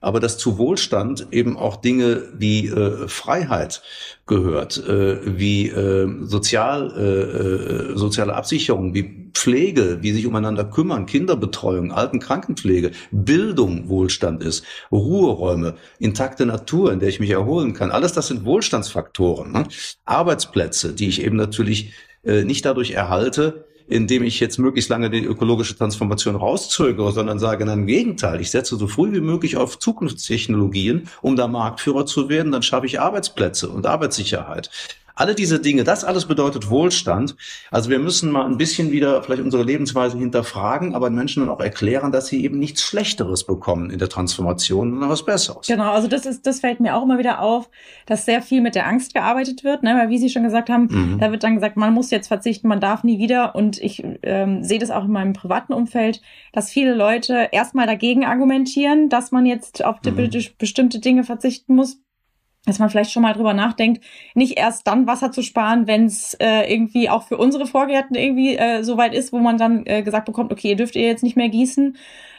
[0.01, 3.81] aber dass zu Wohlstand eben auch Dinge wie äh, Freiheit
[4.27, 5.69] gehört, äh, wie
[6.23, 15.75] sozial, soziale Absicherung, wie Pflege, wie sich umeinander kümmern, Kinderbetreuung, Altenkrankenpflege, Bildung Wohlstand ist, Ruheräume,
[15.99, 17.91] intakte Natur, in der ich mich erholen kann.
[17.91, 19.51] Alles das sind Wohlstandsfaktoren.
[19.51, 19.67] Ne?
[20.05, 21.93] Arbeitsplätze, die ich eben natürlich
[22.23, 27.65] äh, nicht dadurch erhalte, indem ich jetzt möglichst lange die ökologische Transformation rauszögere, sondern sage,
[27.65, 32.29] nein, im Gegenteil, ich setze so früh wie möglich auf Zukunftstechnologien, um da Marktführer zu
[32.29, 34.69] werden, dann schaffe ich Arbeitsplätze und Arbeitssicherheit.
[35.15, 37.35] Alle diese Dinge, das alles bedeutet Wohlstand.
[37.69, 41.49] Also wir müssen mal ein bisschen wieder vielleicht unsere Lebensweise hinterfragen, aber den Menschen dann
[41.49, 45.67] auch erklären, dass sie eben nichts Schlechteres bekommen in der Transformation, sondern was Besseres.
[45.67, 47.69] Genau, also das ist, das fällt mir auch immer wieder auf,
[48.05, 49.95] dass sehr viel mit der Angst gearbeitet wird, ne?
[49.97, 51.19] weil wie Sie schon gesagt haben, mhm.
[51.19, 53.55] da wird dann gesagt, man muss jetzt verzichten, man darf nie wieder.
[53.55, 56.21] Und ich ähm, sehe das auch in meinem privaten Umfeld,
[56.53, 60.29] dass viele Leute erstmal dagegen argumentieren, dass man jetzt auf mhm.
[60.57, 61.99] bestimmte Dinge verzichten muss,
[62.65, 64.03] dass man vielleicht schon mal drüber nachdenkt,
[64.35, 68.55] nicht erst dann Wasser zu sparen, wenn es äh, irgendwie auch für unsere Vorgärten irgendwie
[68.55, 71.23] äh, so weit ist, wo man dann äh, gesagt bekommt, okay, ihr dürft ihr jetzt
[71.23, 71.97] nicht mehr gießen.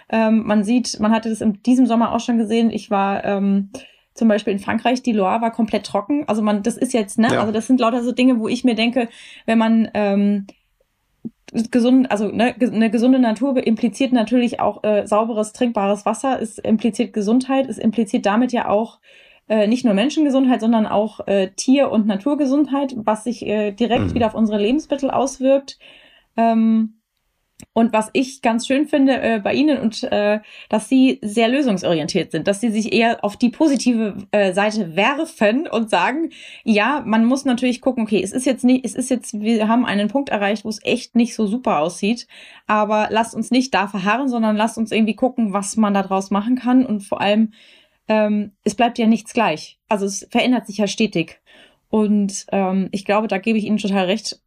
[0.08, 2.70] Ähm, man sieht, man hatte das in diesem Sommer auch schon gesehen.
[2.70, 3.70] Ich war ähm,
[4.14, 6.24] zum Beispiel in Frankreich, die Loire war komplett trocken.
[6.26, 7.40] Also man, das ist jetzt, ne, ja.
[7.40, 9.08] also das sind lauter so Dinge, wo ich mir denke,
[9.44, 10.46] wenn man ähm,
[11.70, 17.12] gesund, also ne, eine gesunde Natur impliziert natürlich auch äh, sauberes, trinkbares Wasser, es impliziert
[17.12, 19.00] Gesundheit, es impliziert damit ja auch
[19.48, 24.14] äh, nicht nur Menschengesundheit, sondern auch äh, Tier- und Naturgesundheit, was sich äh, direkt mhm.
[24.14, 25.78] wieder auf unsere Lebensmittel auswirkt.
[26.37, 27.00] Ähm,
[27.72, 32.33] und was ich ganz schön finde äh, bei Ihnen und äh, dass Sie sehr lösungsorientiert
[32.33, 36.30] sind, dass Sie sich eher auf die positive äh, Seite werfen und sagen,
[36.64, 39.87] ja, man muss natürlich gucken, okay, es ist jetzt nicht, es ist jetzt, wir haben
[39.87, 42.26] einen Punkt erreicht, wo es echt nicht so super aussieht,
[42.66, 46.57] aber lasst uns nicht da verharren, sondern lasst uns irgendwie gucken, was man daraus machen
[46.57, 47.52] kann und vor allem
[48.09, 49.79] ähm, es bleibt ja nichts gleich.
[49.88, 51.40] Also es verändert sich ja stetig.
[51.88, 54.40] Und ähm, ich glaube, da gebe ich Ihnen total recht.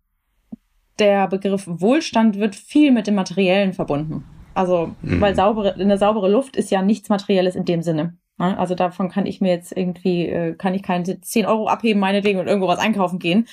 [0.99, 4.25] Der Begriff Wohlstand wird viel mit dem Materiellen verbunden.
[4.53, 5.21] Also, mhm.
[5.21, 8.17] weil saubere, eine saubere Luft ist ja nichts Materielles in dem Sinne.
[8.37, 8.57] Ne?
[8.57, 12.39] Also davon kann ich mir jetzt irgendwie, äh, kann ich keine 10 Euro abheben, meinetwegen,
[12.39, 13.47] und irgendwo was einkaufen gehen.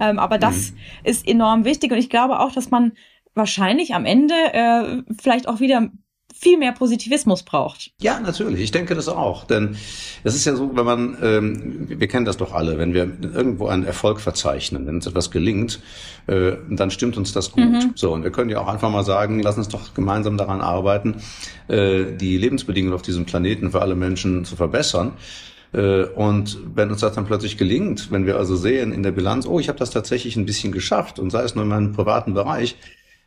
[0.00, 0.76] Ähm, aber das mhm.
[1.04, 2.92] ist enorm wichtig und ich glaube auch, dass man
[3.34, 5.90] wahrscheinlich am Ende äh, vielleicht auch wieder
[6.32, 7.92] viel mehr Positivismus braucht.
[8.00, 8.60] Ja, natürlich.
[8.60, 9.44] Ich denke das auch.
[9.44, 9.76] Denn
[10.24, 13.68] es ist ja so, wenn man, ähm, wir kennen das doch alle, wenn wir irgendwo
[13.68, 15.80] einen Erfolg verzeichnen, wenn uns etwas gelingt,
[16.26, 17.64] äh, dann stimmt uns das gut.
[17.64, 17.92] Mhm.
[17.94, 21.22] So, und wir können ja auch einfach mal sagen, lass uns doch gemeinsam daran arbeiten,
[21.68, 25.12] äh, die Lebensbedingungen auf diesem Planeten für alle Menschen zu verbessern.
[25.72, 29.46] Äh, und wenn uns das dann plötzlich gelingt, wenn wir also sehen in der Bilanz,
[29.46, 32.34] oh, ich habe das tatsächlich ein bisschen geschafft und sei es nur in meinem privaten
[32.34, 32.76] Bereich,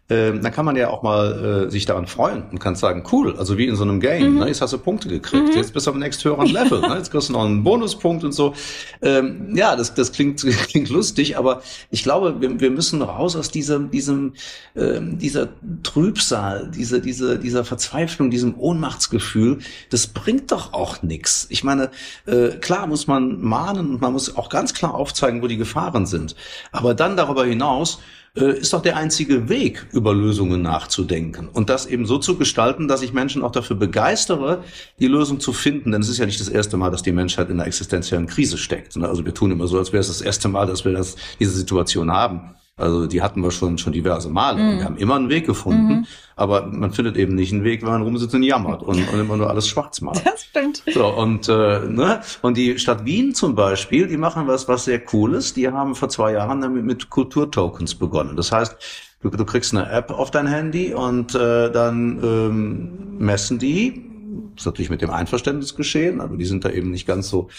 [0.10, 3.36] ähm, dann kann man ja auch mal äh, sich daran freuen und kann sagen, cool,
[3.38, 4.40] also wie in so einem Game, mhm.
[4.40, 5.58] ne, jetzt hast du Punkte gekriegt, mhm.
[5.58, 8.32] jetzt bist du auf nächst höheren Level, ne, jetzt kriegst du noch einen Bonuspunkt und
[8.32, 8.54] so.
[9.02, 13.52] Ähm, ja, das, das klingt, klingt lustig, aber ich glaube, wir, wir müssen raus aus
[13.52, 14.34] diesem, diesem,
[14.78, 15.50] ähm, dieser
[15.84, 19.60] Trübsal, diese, diese, dieser Verzweiflung, diesem Ohnmachtsgefühl.
[19.90, 21.48] Das bringt doch auch nichts.
[21.50, 21.92] Ich meine,
[22.26, 26.06] äh, klar muss man mahnen und man muss auch ganz klar aufzeigen, wo die Gefahren
[26.06, 26.36] sind.
[26.72, 28.00] Aber dann darüber hinaus
[28.46, 33.02] ist doch der einzige Weg, über Lösungen nachzudenken und das eben so zu gestalten, dass
[33.02, 34.64] ich Menschen auch dafür begeistere,
[35.00, 35.92] die Lösung zu finden.
[35.92, 38.58] Denn es ist ja nicht das erste Mal, dass die Menschheit in einer existenziellen Krise
[38.58, 38.96] steckt.
[38.98, 41.52] Also wir tun immer so, als wäre es das erste Mal, dass wir das, diese
[41.52, 42.56] Situation haben.
[42.78, 44.62] Also die hatten wir schon schon diverse Male.
[44.62, 44.78] Mhm.
[44.78, 46.06] wir haben immer einen Weg gefunden, mhm.
[46.36, 49.36] aber man findet eben nicht einen Weg, wenn man rumsitzt und jammert und, und immer
[49.36, 50.24] nur alles schwarz macht.
[50.26, 50.84] Das stimmt.
[50.94, 55.00] So und äh, ne und die Stadt Wien zum Beispiel, die machen was was sehr
[55.00, 55.54] cooles.
[55.54, 58.36] Die haben vor zwei Jahren damit mit Kulturtokens begonnen.
[58.36, 58.78] Das heißt
[59.20, 64.06] Du, du kriegst eine App auf dein Handy und äh, dann ähm, messen die,
[64.54, 67.50] das ist natürlich mit dem Einverständnis geschehen, aber die sind da eben nicht ganz so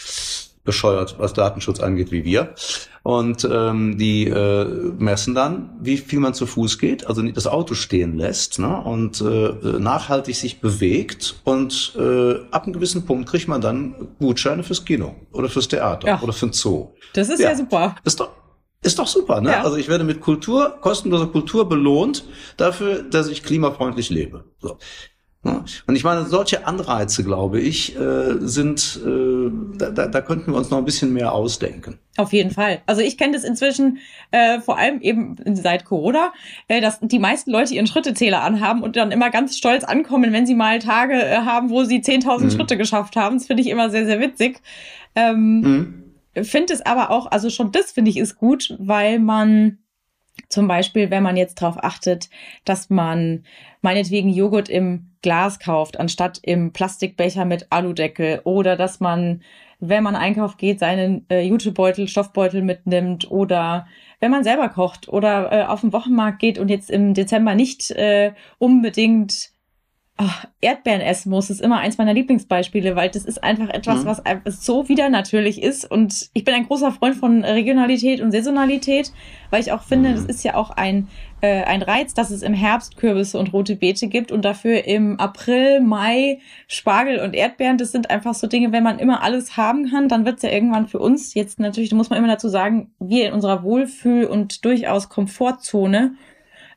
[0.68, 2.52] bescheuert, was Datenschutz angeht, wie wir.
[3.02, 4.66] Und ähm, die äh,
[4.98, 9.22] messen dann, wie viel man zu Fuß geht, also das Auto stehen lässt ne, und
[9.22, 11.36] äh, nachhaltig sich bewegt.
[11.44, 16.06] Und äh, ab einem gewissen Punkt kriegt man dann Gutscheine fürs Kino oder fürs Theater
[16.06, 16.20] ja.
[16.20, 16.90] oder für den Zoo.
[17.14, 17.96] Das ist ja, ja super.
[18.04, 18.28] Ist doch,
[18.82, 19.52] ist doch super, ne?
[19.52, 19.62] Ja.
[19.62, 22.24] Also ich werde mit Kultur, kostenloser Kultur belohnt
[22.58, 24.44] dafür, dass ich klimafreundlich lebe.
[24.60, 24.76] So.
[25.42, 30.70] Und ich meine, solche Anreize, glaube ich, äh, sind, äh, da, da könnten wir uns
[30.70, 31.98] noch ein bisschen mehr ausdenken.
[32.16, 32.82] Auf jeden Fall.
[32.86, 33.98] Also ich kenne das inzwischen
[34.32, 36.32] äh, vor allem eben seit Corona,
[36.66, 40.44] äh, dass die meisten Leute ihren Schrittezähler anhaben und dann immer ganz stolz ankommen, wenn
[40.44, 42.50] sie mal Tage äh, haben, wo sie 10.000 mhm.
[42.50, 43.38] Schritte geschafft haben.
[43.38, 44.60] Das finde ich immer sehr, sehr witzig.
[45.14, 46.44] Ähm, mhm.
[46.44, 49.78] Finde es aber auch, also schon das finde ich ist gut, weil man
[50.48, 52.28] zum Beispiel, wenn man jetzt darauf achtet,
[52.64, 53.44] dass man
[53.80, 58.40] meinetwegen Joghurt im Glas kauft, anstatt im Plastikbecher mit Aludeckel.
[58.44, 59.42] Oder dass man,
[59.80, 63.30] wenn man einkauft geht, seinen äh, Jutebeutel, Stoffbeutel mitnimmt.
[63.30, 63.86] Oder
[64.20, 67.90] wenn man selber kocht oder äh, auf den Wochenmarkt geht und jetzt im Dezember nicht
[67.92, 69.50] äh, unbedingt
[70.20, 74.08] Ach, Erdbeeren essen muss, ist immer eins meiner Lieblingsbeispiele, weil das ist einfach etwas, mhm.
[74.08, 75.88] was so wieder natürlich ist.
[75.88, 79.12] Und ich bin ein großer Freund von Regionalität und Saisonalität,
[79.50, 80.14] weil ich auch finde, mhm.
[80.16, 81.06] das ist ja auch ein,
[81.40, 85.20] äh, ein Reiz, dass es im Herbst Kürbisse und rote Beete gibt und dafür im
[85.20, 87.78] April, Mai Spargel und Erdbeeren.
[87.78, 90.50] Das sind einfach so Dinge, wenn man immer alles haben kann, dann wird es ja
[90.50, 94.26] irgendwann für uns jetzt natürlich, da muss man immer dazu sagen, wir in unserer Wohlfühl-
[94.26, 96.16] und durchaus Komfortzone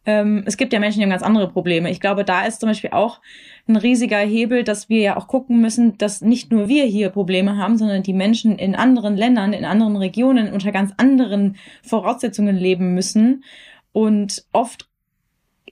[0.06, 1.92] ähm, es gibt ja Menschen, die haben ganz andere Probleme.
[1.92, 3.22] Ich glaube, da ist zum Beispiel auch
[3.68, 7.58] ein riesiger Hebel, dass wir ja auch gucken müssen, dass nicht nur wir hier Probleme
[7.58, 12.96] haben, sondern die Menschen in anderen Ländern, in anderen Regionen unter ganz anderen Voraussetzungen leben
[12.96, 13.44] müssen
[13.92, 14.90] und oft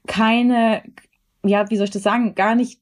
[0.06, 0.82] keine,
[1.44, 2.80] ja, wie soll ich das sagen, gar nicht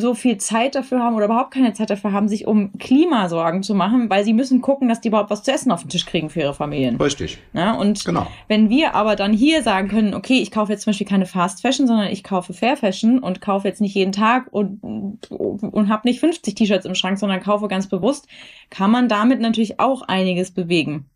[0.00, 3.74] so viel Zeit dafür haben oder überhaupt keine Zeit dafür haben, sich um Klimasorgen zu
[3.74, 6.30] machen, weil sie müssen gucken, dass die überhaupt was zu essen auf den Tisch kriegen
[6.30, 6.96] für ihre Familien.
[6.96, 7.38] Richtig.
[7.52, 8.26] Ja, und genau.
[8.48, 11.62] wenn wir aber dann hier sagen können, okay, ich kaufe jetzt zum Beispiel keine Fast
[11.62, 14.80] Fashion, sondern ich kaufe Fair Fashion und kaufe jetzt nicht jeden Tag und,
[15.30, 18.26] und habe nicht 50 T-Shirts im Schrank, sondern kaufe ganz bewusst,
[18.70, 21.06] kann man damit natürlich auch einiges bewegen.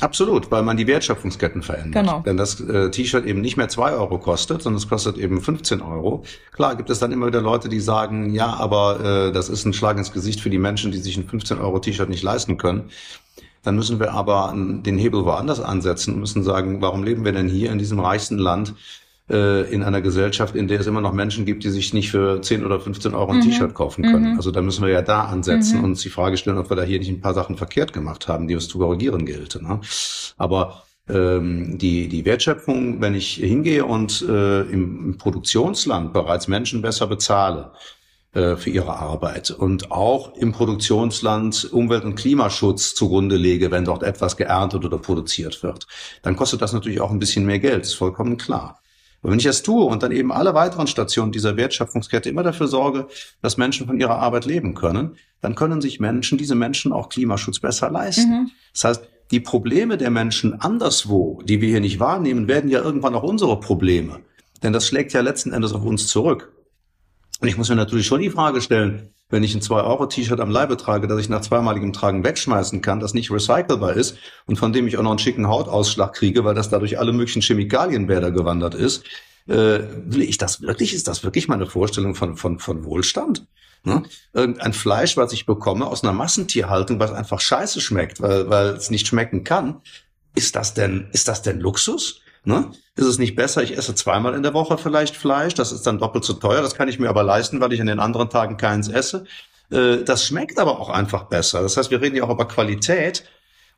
[0.00, 2.04] Absolut, weil man die Wertschöpfungsketten verändert.
[2.04, 2.20] Genau.
[2.24, 5.80] Wenn das äh, T-Shirt eben nicht mehr zwei Euro kostet, sondern es kostet eben 15
[5.80, 6.22] Euro.
[6.52, 9.72] Klar gibt es dann immer wieder Leute, die sagen, ja, aber äh, das ist ein
[9.72, 12.90] Schlag ins Gesicht für die Menschen, die sich ein 15 Euro T-Shirt nicht leisten können.
[13.62, 17.48] Dann müssen wir aber den Hebel woanders ansetzen und müssen sagen, warum leben wir denn
[17.48, 18.74] hier in diesem reichsten Land
[19.30, 22.40] äh, in einer Gesellschaft, in der es immer noch Menschen gibt, die sich nicht für
[22.40, 23.42] 10 oder 15 Euro ein mhm.
[23.42, 24.32] T-Shirt kaufen können.
[24.32, 24.36] Mhm.
[24.36, 25.84] Also da müssen wir ja da ansetzen mhm.
[25.84, 28.28] und uns die Frage stellen, ob wir da hier nicht ein paar Sachen verkehrt gemacht
[28.28, 29.60] haben, die es zu korrigieren gilt.
[29.60, 29.80] Ne?
[30.36, 36.82] Aber ähm, die, die Wertschöpfung, wenn ich hingehe und äh, im, im Produktionsland bereits Menschen
[36.82, 37.72] besser bezahle,
[38.36, 44.02] äh, für ihre Arbeit und auch im Produktionsland Umwelt- und Klimaschutz zugrunde lege, wenn dort
[44.02, 45.86] etwas geerntet oder produziert wird,
[46.20, 48.82] dann kostet das natürlich auch ein bisschen mehr Geld, ist vollkommen klar.
[49.26, 52.68] Und wenn ich das tue und dann eben alle weiteren Stationen dieser Wertschöpfungskette immer dafür
[52.68, 53.08] sorge,
[53.42, 57.58] dass Menschen von ihrer Arbeit leben können, dann können sich Menschen, diese Menschen auch Klimaschutz
[57.58, 58.30] besser leisten.
[58.30, 58.50] Mhm.
[58.72, 63.16] Das heißt, die Probleme der Menschen anderswo, die wir hier nicht wahrnehmen, werden ja irgendwann
[63.16, 64.20] auch unsere Probleme.
[64.62, 66.52] Denn das schlägt ja letzten Endes auf uns zurück.
[67.40, 70.76] Und ich muss mir natürlich schon die Frage stellen, wenn ich ein 2-Euro-T-Shirt am Leibe
[70.76, 74.86] trage, das ich nach zweimaligem Tragen wegschmeißen kann, das nicht recycelbar ist und von dem
[74.86, 79.04] ich auch noch einen schicken Hautausschlag kriege, weil das dadurch alle möglichen Chemikalienbäder gewandert ist,
[79.48, 80.94] äh, will ich das wirklich?
[80.94, 83.46] Ist das wirklich meine Vorstellung von, von, von Wohlstand?
[83.84, 84.02] Ne?
[84.32, 88.90] Irgendein Fleisch, was ich bekomme aus einer Massentierhaltung, was einfach scheiße schmeckt, weil, weil es
[88.90, 89.80] nicht schmecken kann.
[90.34, 92.20] Ist das denn, ist das denn Luxus?
[92.46, 92.70] Ne?
[92.94, 95.98] Ist es nicht besser, ich esse zweimal in der Woche vielleicht Fleisch, das ist dann
[95.98, 98.56] doppelt so teuer, das kann ich mir aber leisten, weil ich an den anderen Tagen
[98.56, 99.24] keins esse.
[99.72, 101.60] Äh, das schmeckt aber auch einfach besser.
[101.62, 103.24] Das heißt, wir reden ja auch über Qualität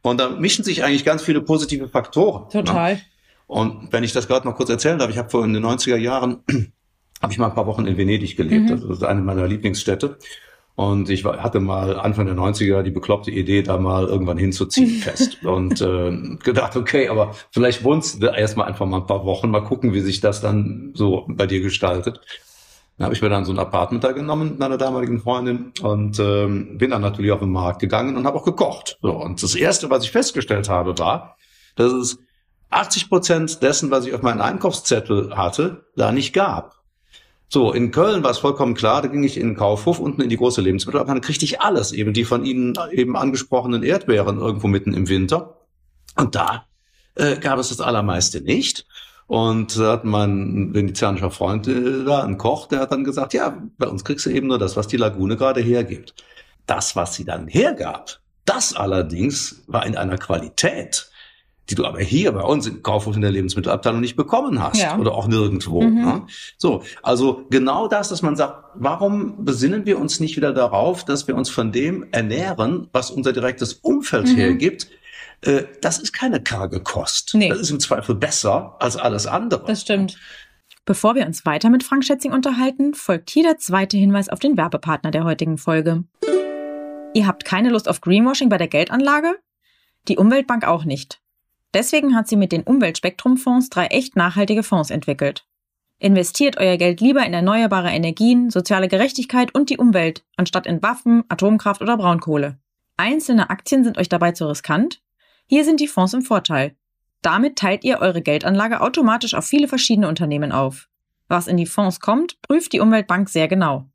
[0.03, 2.43] und da mischen sich eigentlich ganz viele positive Faktoren.
[2.43, 2.63] Ne?
[2.63, 2.95] Total.
[2.97, 3.01] Ne?
[3.47, 5.97] Und wenn ich das gerade noch kurz erzählen darf, ich habe vor in den 90er
[5.97, 6.43] Jahren,
[7.23, 8.69] habe ich mal ein paar Wochen in Venedig gelebt, mhm.
[8.69, 10.19] das ist eine meiner Lieblingsstädte.
[10.79, 15.45] Und ich hatte mal Anfang der 90er die bekloppte Idee, da mal irgendwann hinzuziehen fest.
[15.45, 19.65] Und äh, gedacht, okay, aber vielleicht wohnst du erstmal einfach mal ein paar Wochen, mal
[19.65, 22.21] gucken, wie sich das dann so bei dir gestaltet.
[22.97, 26.21] Dann habe ich mir dann so ein Apartment da genommen mit meiner damaligen Freundin und
[26.21, 28.99] ähm, bin dann natürlich auf den Markt gegangen und habe auch gekocht.
[29.03, 31.39] So, und das Erste, was ich festgestellt habe, war,
[31.75, 32.21] dass es
[32.71, 36.78] 80 Prozent dessen, was ich auf meinen Einkaufszettel hatte, da nicht gab.
[37.51, 40.29] So, in Köln war es vollkommen klar, da ging ich in den Kaufhof unten in
[40.29, 44.93] die große Lebensmittelabteilung, kriegte ich alles, eben die von Ihnen eben angesprochenen Erdbeeren irgendwo mitten
[44.93, 45.57] im Winter.
[46.15, 46.67] Und da
[47.15, 48.87] äh, gab es das allermeiste nicht.
[49.27, 53.63] Und da hat mein venezianischer Freund äh, da, ein Koch, der hat dann gesagt, ja,
[53.79, 56.15] bei uns kriegst du eben nur das, was die Lagune gerade hergibt.
[56.67, 61.08] Das, was sie dann hergab, das allerdings war in einer Qualität,
[61.69, 64.99] die du aber hier bei uns im Kaufhof in der Lebensmittelabteilung nicht bekommen hast ja.
[64.99, 65.83] oder auch nirgendwo.
[65.83, 66.05] Mhm.
[66.05, 66.23] Ne?
[66.57, 71.29] So, also genau das, dass man sagt, warum besinnen wir uns nicht wieder darauf, dass
[71.29, 74.37] wir uns von dem ernähren, was unser direktes Umfeld mhm.
[74.37, 74.89] hergibt?
[75.43, 77.35] Äh, das ist keine karge Kost.
[77.35, 77.49] Nee.
[77.49, 79.65] Das ist im Zweifel besser als alles andere.
[79.67, 80.19] Das stimmt.
[80.85, 84.57] Bevor wir uns weiter mit Frank Schätzing unterhalten, folgt hier der zweite Hinweis auf den
[84.57, 86.05] Werbepartner der heutigen Folge.
[87.13, 89.35] Ihr habt keine Lust auf Greenwashing bei der Geldanlage?
[90.09, 91.21] Die Umweltbank auch nicht.
[91.75, 95.45] Deswegen hat sie mit den Umweltspektrumfonds drei echt nachhaltige Fonds entwickelt.
[95.99, 101.25] Investiert euer Geld lieber in erneuerbare Energien, soziale Gerechtigkeit und die Umwelt, anstatt in Waffen,
[101.29, 102.59] Atomkraft oder Braunkohle.
[102.97, 105.03] Einzelne Aktien sind euch dabei zu riskant?
[105.47, 106.77] Hier sind die Fonds im Vorteil.
[107.21, 110.89] Damit teilt ihr eure Geldanlage automatisch auf viele verschiedene Unternehmen auf.
[111.27, 113.87] Was in die Fonds kommt, prüft die Umweltbank sehr genau.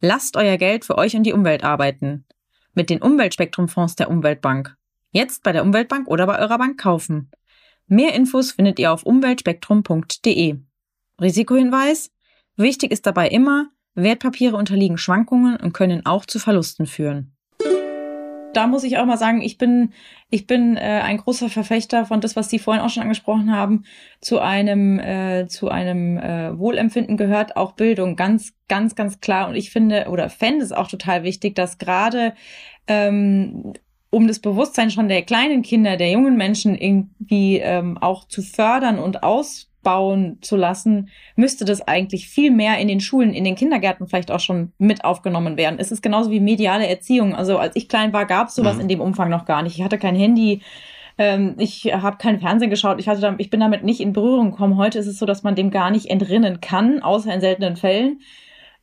[0.00, 2.26] Lasst euer Geld für euch und die Umwelt arbeiten.
[2.74, 4.76] Mit den Umweltspektrumfonds der Umweltbank.
[5.14, 7.30] Jetzt bei der Umweltbank oder bei eurer Bank kaufen.
[7.86, 10.56] Mehr Infos findet ihr auf umweltspektrum.de.
[11.20, 12.10] Risikohinweis?
[12.56, 17.36] Wichtig ist dabei immer, Wertpapiere unterliegen Schwankungen und können auch zu Verlusten führen.
[18.54, 19.92] Da muss ich auch mal sagen, ich bin,
[20.30, 23.84] ich bin äh, ein großer Verfechter von das, was Sie vorhin auch schon angesprochen haben.
[24.22, 29.48] Zu einem, äh, zu einem äh, Wohlempfinden gehört auch Bildung, ganz, ganz, ganz klar.
[29.48, 32.32] Und ich finde oder fände es auch total wichtig, dass gerade
[32.86, 33.74] ähm,
[34.12, 38.98] um das Bewusstsein schon der kleinen Kinder, der jungen Menschen irgendwie ähm, auch zu fördern
[38.98, 44.06] und ausbauen zu lassen, müsste das eigentlich viel mehr in den Schulen, in den Kindergärten
[44.06, 45.78] vielleicht auch schon mit aufgenommen werden.
[45.78, 47.34] Es ist genauso wie mediale Erziehung.
[47.34, 48.82] Also als ich klein war, gab es sowas mhm.
[48.82, 49.78] in dem Umfang noch gar nicht.
[49.78, 50.60] Ich hatte kein Handy.
[51.16, 54.50] Ähm, ich habe kein Fernsehen geschaut, ich, hatte da, ich bin damit nicht in Berührung
[54.50, 54.76] gekommen.
[54.76, 58.20] Heute ist es so, dass man dem gar nicht entrinnen kann, außer in seltenen Fällen.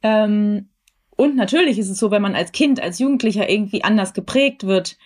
[0.02, 0.70] Ähm,
[1.16, 4.98] und natürlich ist es so, wenn man als Kind, als Jugendlicher irgendwie anders geprägt wird,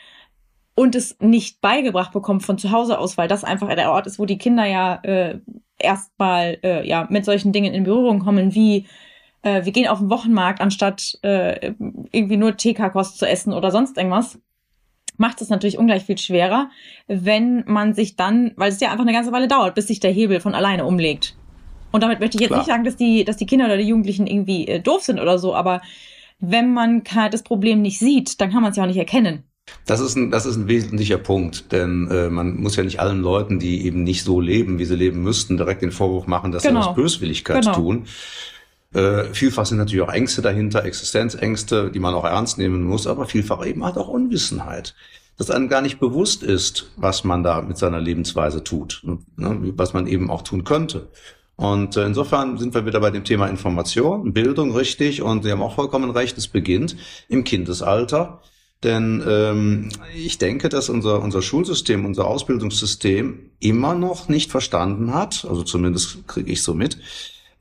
[0.76, 4.20] und es nicht beigebracht bekommt von zu Hause aus, weil das einfach der Ort ist,
[4.20, 5.40] wo die Kinder ja äh,
[5.78, 8.88] erstmal äh, ja mit solchen Dingen in Berührung kommen, wie
[9.44, 11.74] äh, wir gehen auf den Wochenmarkt, anstatt äh,
[12.12, 14.40] irgendwie nur TK-Kost zu essen oder sonst irgendwas,
[15.18, 16.70] macht es natürlich ungleich viel schwerer,
[17.08, 20.12] wenn man sich dann, weil es ja einfach eine ganze Weile dauert, bis sich der
[20.12, 21.36] Hebel von alleine umlegt.
[21.92, 22.60] Und damit möchte ich jetzt Klar.
[22.62, 25.38] nicht sagen, dass die, dass die Kinder oder die Jugendlichen irgendwie äh, doof sind oder
[25.38, 25.82] so, aber
[26.40, 29.44] wenn man das Problem nicht sieht, dann kann man es ja auch nicht erkennen.
[29.86, 33.22] Das ist ein, das ist ein wesentlicher Punkt, denn äh, man muss ja nicht allen
[33.22, 36.64] Leuten, die eben nicht so leben, wie sie leben müssten, direkt den Vorwurf machen, dass
[36.64, 36.82] genau.
[36.82, 37.76] sie aus Böswilligkeit genau.
[37.76, 38.06] tun.
[38.94, 43.26] Äh, vielfach sind natürlich auch Ängste dahinter, Existenzängste, die man auch ernst nehmen muss, aber
[43.26, 44.96] vielfach eben halt auch Unwissenheit.
[45.38, 49.18] Dass einem gar nicht bewusst ist, was man da mit seiner Lebensweise tut, ne,
[49.76, 51.10] was man eben auch tun könnte.
[51.56, 55.62] Und äh, insofern sind wir wieder bei dem Thema Information, Bildung richtig und Sie haben
[55.62, 56.96] auch vollkommen recht, es beginnt
[57.30, 58.42] im Kindesalter.
[58.84, 65.46] Denn ähm, ich denke, dass unser, unser Schulsystem, unser Ausbildungssystem immer noch nicht verstanden hat,
[65.50, 66.98] also zumindest kriege ich so mit,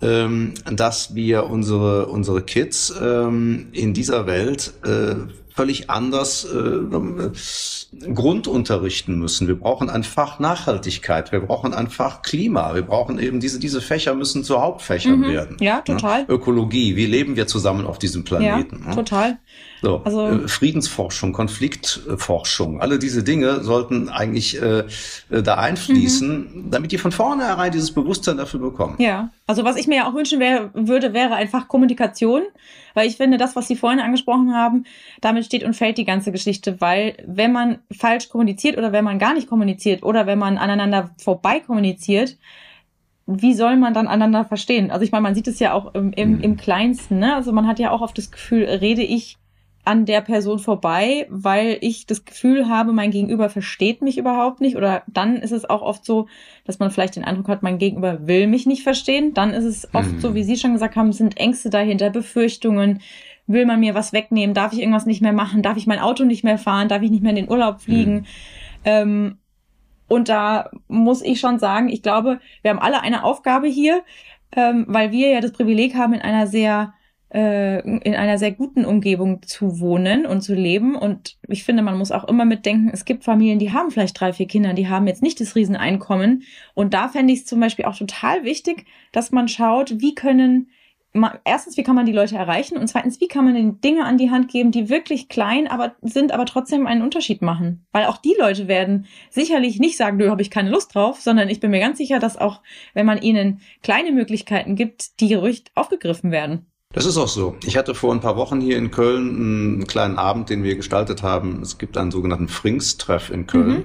[0.01, 5.15] ähm, dass wir unsere, unsere Kids ähm, in dieser Welt äh,
[5.55, 9.49] völlig anders äh, Grund unterrichten müssen.
[9.49, 13.81] Wir brauchen ein Fach Nachhaltigkeit, wir brauchen ein Fach Klima, wir brauchen eben diese, diese
[13.81, 15.29] Fächer müssen zu Hauptfächern mhm.
[15.29, 15.57] werden.
[15.61, 16.21] Ja, total.
[16.21, 16.29] Ja?
[16.29, 18.85] Ökologie, wie leben wir zusammen auf diesem Planeten?
[18.87, 19.39] Ja, total.
[19.83, 24.85] So, also, äh, Friedensforschung, Konfliktforschung, alle diese Dinge sollten eigentlich äh,
[25.29, 26.71] äh, da einfließen, mhm.
[26.71, 28.95] damit die von vornherein dieses Bewusstsein dafür bekommen.
[28.99, 32.43] Ja, also was ich mir ja auch wünschen wär, würde, wäre einfach Kommunikation,
[32.95, 34.85] weil ich finde, das, was Sie vorhin angesprochen haben,
[35.21, 39.19] damit steht und fällt die ganze Geschichte, weil wenn man falsch kommuniziert oder wenn man
[39.19, 42.37] gar nicht kommuniziert oder wenn man aneinander vorbei kommuniziert,
[43.27, 44.91] wie soll man dann einander verstehen?
[44.91, 46.57] Also ich meine, man sieht es ja auch im, im, im mhm.
[46.57, 47.35] Kleinsten, ne?
[47.35, 49.39] Also man hat ja auch oft das Gefühl, rede ich
[49.85, 54.77] an der Person vorbei, weil ich das Gefühl habe, mein Gegenüber versteht mich überhaupt nicht.
[54.77, 56.29] Oder dann ist es auch oft so,
[56.65, 59.35] dass man vielleicht den Eindruck hat, mein Gegenüber will mich nicht verstehen.
[59.35, 60.21] Dann ist es oft mhm.
[60.21, 63.01] so, wie Sie schon gesagt haben, sind Ängste dahinter, Befürchtungen.
[63.49, 64.55] Will man mir was wegnehmen?
[64.55, 65.63] Darf ich irgendwas nicht mehr machen?
[65.63, 66.89] Darf ich mein Auto nicht mehr fahren?
[66.89, 68.15] Darf ich nicht mehr in den Urlaub fliegen?
[68.15, 68.27] Mhm.
[68.85, 69.39] Ähm,
[70.07, 74.03] und da muss ich schon sagen, ich glaube, wir haben alle eine Aufgabe hier,
[74.55, 76.95] ähm, weil wir ja das Privileg haben, in einer sehr
[77.35, 80.97] in einer sehr guten Umgebung zu wohnen und zu leben.
[80.97, 84.35] Und ich finde, man muss auch immer mitdenken, es gibt Familien, die haben vielleicht drei,
[84.35, 86.43] vier Kinder, die haben jetzt nicht das Rieseneinkommen.
[86.75, 90.69] Und da fände ich es zum Beispiel auch total wichtig, dass man schaut, wie können
[91.45, 94.19] erstens, wie kann man die Leute erreichen und zweitens, wie kann man den Dinge an
[94.19, 97.87] die Hand geben, die wirklich klein aber sind, aber trotzdem einen Unterschied machen.
[97.93, 101.49] Weil auch die Leute werden sicherlich nicht sagen, du habe ich keine Lust drauf, sondern
[101.49, 102.63] ich bin mir ganz sicher, dass auch,
[102.95, 106.67] wenn man ihnen kleine Möglichkeiten gibt, die ruhig aufgegriffen werden.
[106.93, 107.57] Das ist auch so.
[107.65, 111.23] Ich hatte vor ein paar Wochen hier in Köln einen kleinen Abend, den wir gestaltet
[111.23, 111.61] haben.
[111.63, 113.69] Es gibt einen sogenannten Frings-Treff in Köln.
[113.69, 113.85] Mhm.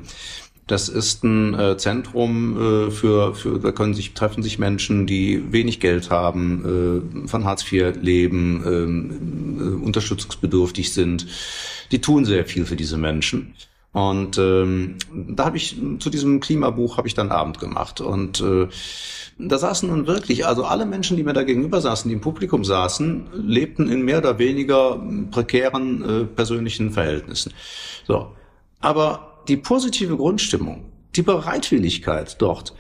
[0.68, 5.54] Das ist ein äh, Zentrum äh, für, für, da können sich, treffen sich Menschen, die
[5.54, 11.26] wenig Geld haben, äh, von Hartz IV leben, ähm, äh, unterstützungsbedürftig sind.
[11.92, 13.54] Die tun sehr viel für diese Menschen.
[13.94, 18.68] Und ähm, da habe ich zu diesem Klimabuch habe ich dann Abend gemacht und äh,
[19.40, 22.64] da saßen nun wirklich, also alle Menschen, die mir da gegenüber saßen, die im Publikum
[22.64, 27.54] saßen, lebten in mehr oder weniger prekären äh, persönlichen Verhältnissen.
[28.06, 28.34] So,
[28.80, 30.86] aber die positive Grundstimmung,
[31.16, 32.74] die Bereitwilligkeit dort,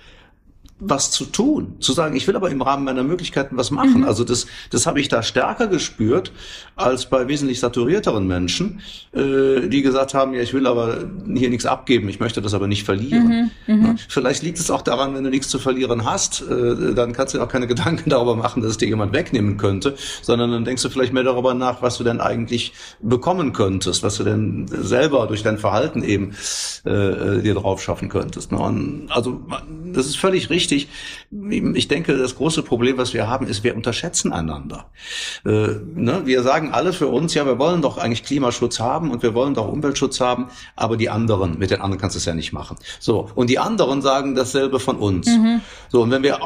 [0.79, 4.01] was zu tun, zu sagen, ich will aber im Rahmen meiner Möglichkeiten was machen.
[4.01, 4.07] Mhm.
[4.07, 6.31] Also das, das habe ich da stärker gespürt
[6.75, 11.65] als bei wesentlich saturierteren Menschen, äh, die gesagt haben, ja, ich will aber hier nichts
[11.65, 13.49] abgeben, ich möchte das aber nicht verlieren.
[13.65, 13.75] Mhm.
[13.75, 13.97] Mhm.
[14.07, 17.41] Vielleicht liegt es auch daran, wenn du nichts zu verlieren hast, äh, dann kannst du
[17.41, 20.89] auch keine Gedanken darüber machen, dass es dir jemand wegnehmen könnte, sondern dann denkst du
[20.89, 25.41] vielleicht mehr darüber nach, was du denn eigentlich bekommen könntest, was du denn selber durch
[25.41, 26.35] dein Verhalten eben
[26.85, 28.51] äh, äh dir drauf schaffen könntest.
[28.51, 28.59] Ne?
[28.59, 29.41] Und also
[29.93, 30.89] das ist völlig richtig wichtig.
[31.73, 34.89] Ich denke, das große Problem, was wir haben, ist, wir unterschätzen einander.
[35.45, 35.49] Äh,
[35.95, 36.21] ne?
[36.25, 39.53] Wir sagen alle für uns, ja, wir wollen doch eigentlich Klimaschutz haben und wir wollen
[39.53, 42.77] doch Umweltschutz haben, aber die anderen, mit den anderen kannst du es ja nicht machen.
[42.99, 45.27] So, und die anderen sagen dasselbe von uns.
[45.27, 45.61] Mhm.
[45.89, 46.39] So, und wenn wir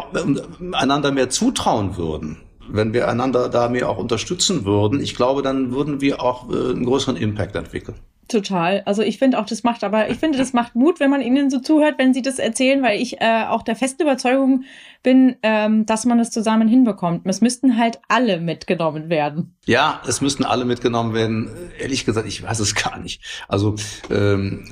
[0.74, 2.38] einander mehr zutrauen würden,
[2.70, 6.72] wenn wir einander da mehr auch unterstützen würden, ich glaube, dann würden wir auch äh,
[6.72, 7.98] einen größeren Impact entwickeln.
[8.28, 8.82] Total.
[8.86, 11.50] Also ich finde auch, das macht, aber ich finde, das macht Mut, wenn man ihnen
[11.50, 14.64] so zuhört, wenn sie das erzählen, weil ich äh, auch der festen Überzeugung
[15.04, 17.26] bin, ähm, dass man es zusammen hinbekommt.
[17.26, 19.56] Es müssten halt alle mitgenommen werden.
[19.66, 21.50] Ja, es müssten alle mitgenommen werden.
[21.80, 23.22] Ehrlich gesagt, ich weiß es gar nicht.
[23.48, 23.76] Also
[24.10, 24.66] ähm,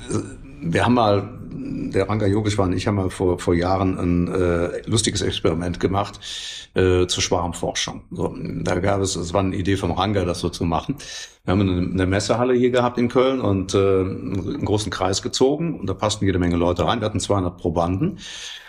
[0.62, 4.82] wir haben mal, der Ranga Yogeshwar und ich haben mal vor, vor Jahren ein äh,
[4.86, 6.20] lustiges Experiment gemacht
[6.74, 8.02] äh, zur Schwarmforschung.
[8.10, 10.96] So, da gab es, es war eine Idee vom Ranga, das so zu machen.
[11.44, 15.78] Wir haben eine, eine Messehalle hier gehabt in Köln und äh, einen großen Kreis gezogen
[15.78, 17.00] und da passten jede Menge Leute rein.
[17.00, 18.18] Wir hatten 200 Probanden.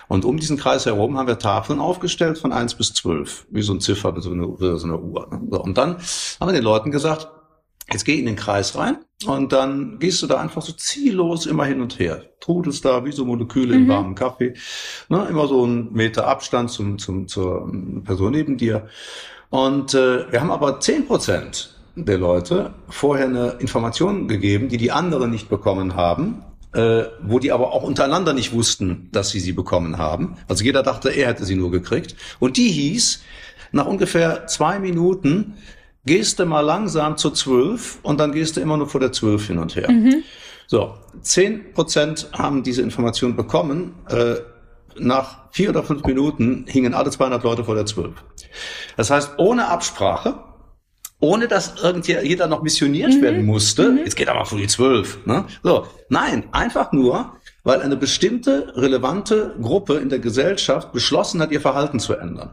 [0.07, 3.73] Und um diesen Kreis herum haben wir Tafeln aufgestellt von eins bis zwölf, wie so
[3.73, 5.31] ein Ziffer, wie so eine, wie so eine Uhr.
[5.31, 5.95] Und dann
[6.39, 7.29] haben wir den Leuten gesagt,
[7.91, 11.65] Jetzt geh in den Kreis rein und dann gehst du da einfach so ziellos immer
[11.65, 12.23] hin und her.
[12.39, 13.83] Trudelst da wie so Moleküle mhm.
[13.83, 14.53] im warmen Kaffee.
[15.09, 17.71] Ne, immer so einen Meter Abstand zum, zum, zur
[18.03, 18.87] Person neben dir.
[19.49, 24.91] Und äh, wir haben aber zehn Prozent der Leute vorher eine Information gegeben, die die
[24.91, 29.51] anderen nicht bekommen haben, äh, wo die aber auch untereinander nicht wussten, dass sie sie
[29.51, 30.37] bekommen haben.
[30.47, 32.15] Also jeder dachte, er hätte sie nur gekriegt.
[32.39, 33.21] Und die hieß,
[33.73, 35.55] nach ungefähr zwei Minuten
[36.05, 39.47] gehst du mal langsam zu zwölf und dann gehst du immer nur vor der zwölf
[39.47, 39.91] hin und her.
[39.91, 40.23] Mhm.
[40.67, 43.93] So, zehn Prozent haben diese Information bekommen.
[44.09, 44.35] Äh,
[44.97, 48.13] nach vier oder fünf Minuten hingen alle 200 Leute vor der zwölf.
[48.97, 50.35] Das heißt, ohne Absprache,
[51.19, 53.21] ohne dass jeder noch missioniert mhm.
[53.21, 53.97] werden musste, mhm.
[53.99, 55.25] jetzt geht aber vor die zwölf.
[55.25, 55.45] Ne?
[55.63, 57.33] So, nein, einfach nur,
[57.63, 62.51] weil eine bestimmte relevante Gruppe in der Gesellschaft beschlossen hat, ihr Verhalten zu ändern.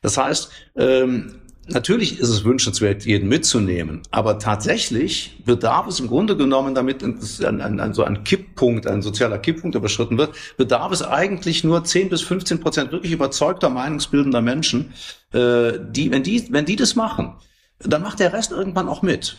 [0.00, 6.36] Das heißt, ähm, Natürlich ist es wünschenswert, jeden mitzunehmen, aber tatsächlich bedarf es im Grunde
[6.36, 7.18] genommen, damit ein,
[7.60, 12.10] ein, ein, so ein Kipppunkt, ein sozialer Kipppunkt überschritten wird, bedarf es eigentlich nur 10
[12.10, 14.92] bis 15 Prozent wirklich überzeugter, meinungsbildender Menschen,
[15.32, 17.32] äh, die, wenn die, wenn die das machen,
[17.78, 19.36] dann macht der Rest irgendwann auch mit.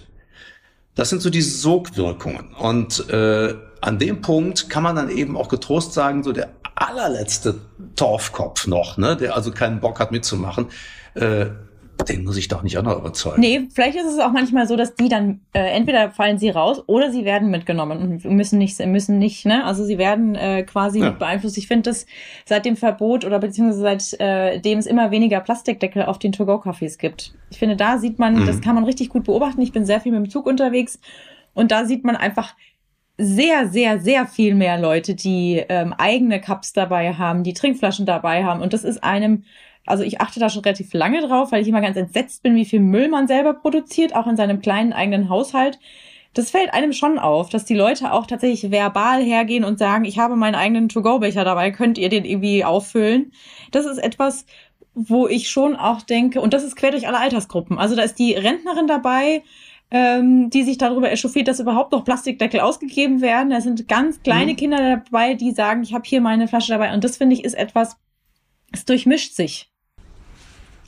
[0.96, 2.56] Das sind so diese Sogwirkungen.
[2.56, 7.60] Und äh, an dem Punkt kann man dann eben auch getrost sagen, so der allerletzte
[7.96, 10.68] Torfkopf noch, ne, der also keinen Bock hat mitzumachen,
[11.14, 11.48] äh,
[12.04, 13.42] den muss ich doch nicht auch noch überzeugen.
[13.42, 16.84] Nee, vielleicht ist es auch manchmal so, dass die dann äh, entweder fallen sie raus
[16.88, 19.66] oder sie werden mitgenommen und müssen nicht, müssen nicht, ne?
[19.66, 21.12] Also sie werden äh, quasi ja.
[21.12, 21.58] beeinflusst.
[21.58, 22.06] Ich finde das
[22.46, 27.34] seit dem Verbot oder beziehungsweise seitdem äh, es immer weniger Plastikdeckel auf den To-Go-Cafés gibt.
[27.50, 28.46] Ich finde, da sieht man, mhm.
[28.46, 29.62] das kann man richtig gut beobachten.
[29.62, 31.00] Ich bin sehr viel mit dem Zug unterwegs
[31.54, 32.54] und da sieht man einfach
[33.18, 38.44] sehr, sehr, sehr viel mehr Leute, die ähm, eigene Cups dabei haben, die Trinkflaschen dabei
[38.44, 38.62] haben.
[38.62, 39.44] Und das ist einem
[39.86, 42.66] also ich achte da schon relativ lange drauf, weil ich immer ganz entsetzt bin, wie
[42.66, 45.80] viel Müll man selber produziert, auch in seinem kleinen eigenen Haushalt.
[46.34, 50.20] Das fällt einem schon auf, dass die Leute auch tatsächlich verbal hergehen und sagen, ich
[50.20, 53.32] habe meinen eigenen To-Go-Becher dabei, könnt ihr den irgendwie auffüllen?
[53.72, 54.46] Das ist etwas,
[54.96, 57.78] wo ich schon auch denke, und das ist quer durch alle Altersgruppen.
[57.78, 59.44] Also da ist die Rentnerin dabei,
[59.92, 63.52] ähm, die sich darüber echauffiert, dass überhaupt noch Plastikdeckel ausgegeben werden.
[63.52, 64.58] Da sind ganz kleine mhm.
[64.58, 66.94] Kinder dabei, die sagen, ich habe hier meine Flasche dabei.
[66.94, 67.98] Und das finde ich ist etwas,
[68.72, 69.72] es durchmischt sich.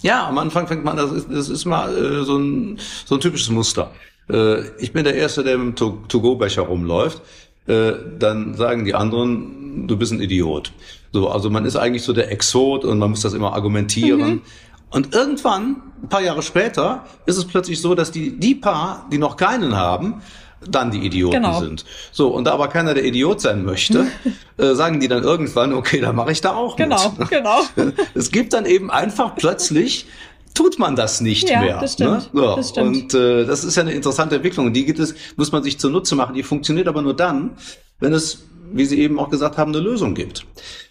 [0.01, 3.21] Ja, am Anfang fängt man, das ist, das ist mal äh, so, ein, so ein
[3.21, 3.91] typisches Muster.
[4.29, 7.21] Äh, ich bin der Erste, der mit dem To-Go-Becher rumläuft.
[7.67, 10.71] Äh, dann sagen die anderen, du bist ein Idiot.
[11.11, 14.29] So, also man ist eigentlich so der Exot und man muss das immer argumentieren.
[14.29, 14.41] Mhm.
[14.89, 19.17] Und irgendwann, ein paar Jahre später, ist es plötzlich so, dass die, die paar, die
[19.17, 20.21] noch keinen haben,
[20.65, 21.59] dann die Idioten genau.
[21.59, 21.85] sind.
[22.11, 24.07] So, und da aber keiner der Idiot sein möchte,
[24.57, 27.29] äh, sagen die dann irgendwann, okay, dann mache ich da auch genau, mit.
[27.29, 27.91] Genau, genau.
[28.13, 30.07] es gibt dann eben einfach plötzlich
[30.53, 31.79] tut man das nicht ja, mehr.
[31.79, 32.41] Das stimmt, ne?
[32.41, 33.13] so, das stimmt.
[33.13, 34.73] Und äh, das ist ja eine interessante Entwicklung.
[34.73, 36.33] Die gibt es, muss man sich zunutze machen.
[36.33, 37.51] Die funktioniert aber nur dann,
[37.99, 38.39] wenn es,
[38.71, 40.45] wie Sie eben auch gesagt haben, eine Lösung gibt.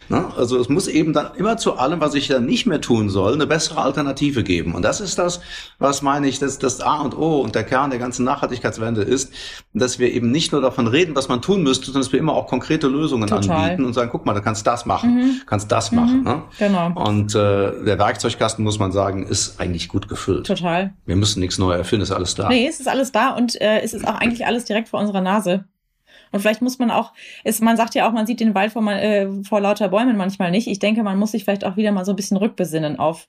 [0.09, 0.25] Ne?
[0.37, 3.35] Also es muss eben dann immer zu allem, was ich dann nicht mehr tun soll,
[3.35, 4.75] eine bessere Alternative geben.
[4.75, 5.41] Und das ist das,
[5.79, 9.33] was meine ich, dass das A und O und der Kern der ganzen Nachhaltigkeitswende ist,
[9.75, 12.35] dass wir eben nicht nur davon reden, was man tun müsste, sondern dass wir immer
[12.35, 13.57] auch konkrete Lösungen Total.
[13.57, 15.43] anbieten und sagen, guck mal, du kannst das machen, mhm.
[15.47, 15.99] kannst das mhm.
[15.99, 16.23] machen.
[16.23, 16.43] Ne?
[16.59, 16.93] Genau.
[16.95, 20.47] Und äh, der Werkzeugkasten, muss man sagen, ist eigentlich gut gefüllt.
[20.47, 20.95] Total.
[21.05, 22.49] Wir müssen nichts neu erfinden, ist alles da.
[22.49, 25.21] Nee, es ist alles da und äh, es ist auch eigentlich alles direkt vor unserer
[25.21, 25.65] Nase.
[26.37, 27.13] Und vielleicht muss man auch,
[27.45, 30.51] ist, man sagt ja auch, man sieht den Wald vor, äh, vor lauter Bäumen manchmal
[30.51, 30.69] nicht.
[30.69, 33.29] Ich denke, man muss sich vielleicht auch wieder mal so ein bisschen rückbesinnen auf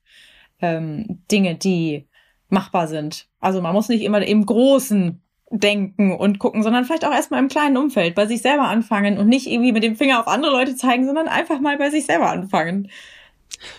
[0.62, 2.08] ähm, Dinge, die
[2.49, 3.28] machbar sind.
[3.39, 7.47] Also man muss nicht immer im Großen denken und gucken, sondern vielleicht auch erstmal im
[7.47, 10.76] kleinen Umfeld bei sich selber anfangen und nicht irgendwie mit dem Finger auf andere Leute
[10.76, 12.89] zeigen, sondern einfach mal bei sich selber anfangen.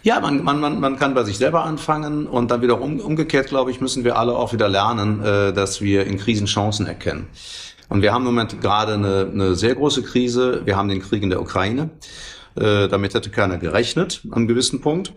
[0.03, 3.49] Ja, man, man, man, man kann bei sich selber anfangen und dann wieder um, umgekehrt,
[3.49, 7.29] glaube ich, müssen wir alle auch wieder lernen, äh, dass wir in Krisen Chancen erkennen.
[7.89, 10.63] Und wir haben im Moment gerade eine, eine sehr große Krise.
[10.65, 11.91] Wir haben den Krieg in der Ukraine.
[12.55, 15.13] Äh, damit hätte keiner gerechnet, an einem gewissen Punkt.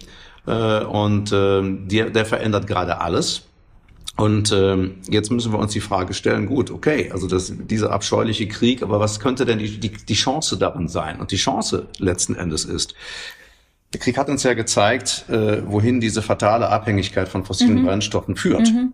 [0.47, 3.43] Äh, und äh, der, der verändert gerade alles.
[4.17, 8.47] Und ähm, jetzt müssen wir uns die Frage stellen, gut, okay, also das, dieser abscheuliche
[8.47, 11.19] Krieg, aber was könnte denn die, die, die Chance daran sein?
[11.19, 12.93] Und die Chance letzten Endes ist,
[13.93, 17.85] der Krieg hat uns ja gezeigt, äh, wohin diese fatale Abhängigkeit von fossilen mhm.
[17.85, 18.71] Brennstoffen führt.
[18.71, 18.93] Mhm.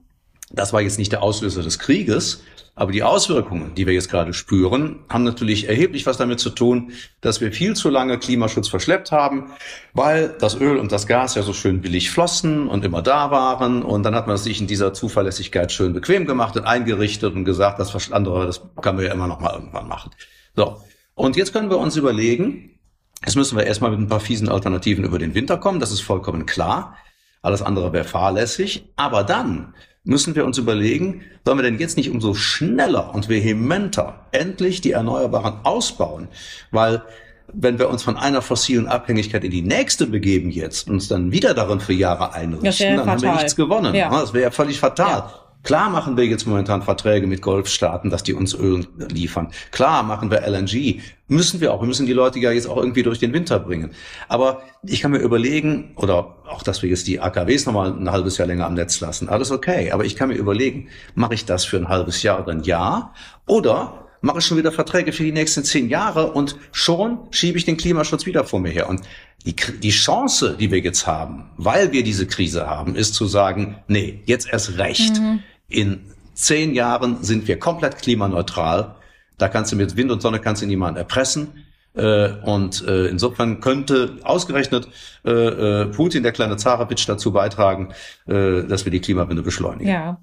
[0.52, 2.44] Das war jetzt nicht der Auslöser des Krieges,
[2.78, 6.92] aber die Auswirkungen, die wir jetzt gerade spüren, haben natürlich erheblich was damit zu tun,
[7.22, 9.52] dass wir viel zu lange Klimaschutz verschleppt haben,
[9.94, 13.82] weil das Öl und das Gas ja so schön billig flossen und immer da waren.
[13.82, 17.80] Und dann hat man sich in dieser Zuverlässigkeit schön bequem gemacht und eingerichtet und gesagt,
[17.80, 20.12] das andere, das kann man ja immer noch mal irgendwann machen.
[20.56, 20.80] So.
[21.16, 22.80] Und jetzt können wir uns überlegen,
[23.26, 25.80] jetzt müssen wir erstmal mit ein paar fiesen Alternativen über den Winter kommen.
[25.80, 26.96] Das ist vollkommen klar.
[27.42, 28.86] Alles andere wäre fahrlässig.
[28.98, 29.74] Aber dann
[30.08, 34.92] müssen wir uns überlegen, sollen wir denn jetzt nicht umso schneller und vehementer endlich die
[34.92, 36.30] Erneuerbaren ausbauen?
[36.72, 37.04] Weil
[37.54, 41.32] wenn wir uns von einer fossilen Abhängigkeit in die nächste begeben jetzt und uns dann
[41.32, 43.08] wieder darin für Jahre einrichten, dann fatal.
[43.08, 43.96] haben wir nichts gewonnen.
[43.96, 44.10] Ja.
[44.10, 45.08] Das wäre ja völlig fatal.
[45.08, 45.47] Ja.
[45.68, 49.52] Klar machen wir jetzt momentan Verträge mit Golfstaaten, dass die uns Öl liefern.
[49.72, 51.02] Klar machen wir LNG.
[51.28, 51.82] Müssen wir auch.
[51.82, 53.92] Wir müssen die Leute ja jetzt auch irgendwie durch den Winter bringen.
[54.30, 58.38] Aber ich kann mir überlegen, oder auch, dass wir jetzt die AKWs nochmal ein halbes
[58.38, 59.28] Jahr länger am Netz lassen.
[59.28, 59.92] Alles okay.
[59.92, 63.14] Aber ich kann mir überlegen, mache ich das für ein halbes Jahr oder ein Jahr?
[63.46, 67.66] Oder mache ich schon wieder Verträge für die nächsten zehn Jahre und schon schiebe ich
[67.66, 68.88] den Klimaschutz wieder vor mir her.
[68.88, 69.02] Und
[69.46, 73.80] die, die Chance, die wir jetzt haben, weil wir diese Krise haben, ist zu sagen,
[73.90, 75.20] nee, jetzt erst recht.
[75.20, 75.44] Mhm.
[75.70, 78.96] In zehn Jahren sind wir komplett klimaneutral.
[79.38, 81.66] Da kannst du mit Wind und Sonne kannst du niemanden erpressen.
[81.98, 84.88] Äh, und äh, insofern könnte ausgerechnet
[85.24, 87.94] äh, Putin, der kleine Zarewitsch, dazu beitragen,
[88.26, 89.92] dass wir die Klimawende beschleunigen.
[89.92, 90.22] Ja.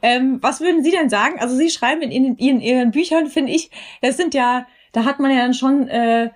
[0.00, 1.38] Ähm, was würden Sie denn sagen?
[1.40, 3.70] Also Sie schreiben in, in, in Ihren Büchern, finde ich,
[4.00, 6.30] das sind ja, da hat man ja dann schon äh,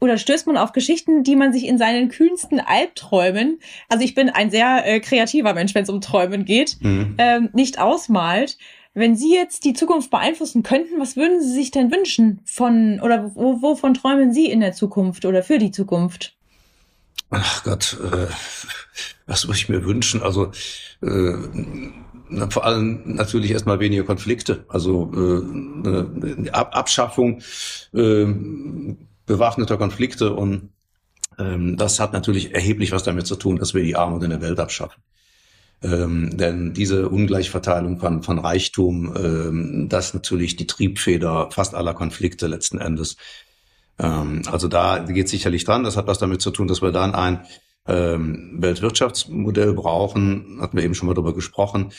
[0.00, 4.28] oder stößt man auf Geschichten, die man sich in seinen kühnsten Albträumen, also ich bin
[4.28, 7.14] ein sehr äh, kreativer Mensch, wenn es um Träumen geht, mhm.
[7.18, 8.58] ähm, nicht ausmalt.
[8.94, 13.34] Wenn Sie jetzt die Zukunft beeinflussen könnten, was würden Sie sich denn wünschen von oder
[13.34, 16.34] wo, wovon träumen Sie in der Zukunft oder für die Zukunft?
[17.28, 18.26] Ach Gott, äh,
[19.26, 20.22] was würde ich mir wünschen?
[20.22, 20.50] Also
[21.02, 21.34] äh,
[22.28, 27.40] na, vor allem natürlich erstmal weniger Konflikte, also äh, Ab Abschaffung
[27.94, 28.26] äh,
[29.26, 30.70] bewaffneter Konflikte und
[31.38, 34.40] ähm, das hat natürlich erheblich was damit zu tun, dass wir die Armut in der
[34.40, 35.02] Welt abschaffen.
[35.82, 41.92] Ähm, denn diese Ungleichverteilung von, von Reichtum, ähm, das ist natürlich die Triebfeder fast aller
[41.92, 43.16] Konflikte letzten Endes.
[43.98, 45.84] Ähm, also da geht sicherlich dran.
[45.84, 47.44] Das hat was damit zu tun, dass wir dann ein
[47.86, 50.58] ähm, Weltwirtschaftsmodell brauchen.
[50.60, 51.92] Hatten wir eben schon mal darüber gesprochen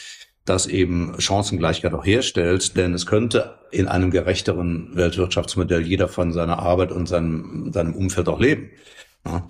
[0.50, 6.60] das eben Chancengleichheit auch herstellt, denn es könnte in einem gerechteren Weltwirtschaftsmodell jeder von seiner
[6.60, 8.70] Arbeit und seinem, seinem Umfeld auch leben.
[9.26, 9.48] Ja.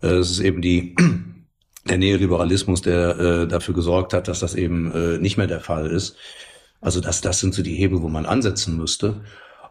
[0.00, 0.96] Es ist eben die,
[1.88, 5.86] der Neoliberalismus, der äh, dafür gesorgt hat, dass das eben äh, nicht mehr der Fall
[5.86, 6.16] ist.
[6.80, 9.22] Also das, das sind so die Hebel, wo man ansetzen müsste.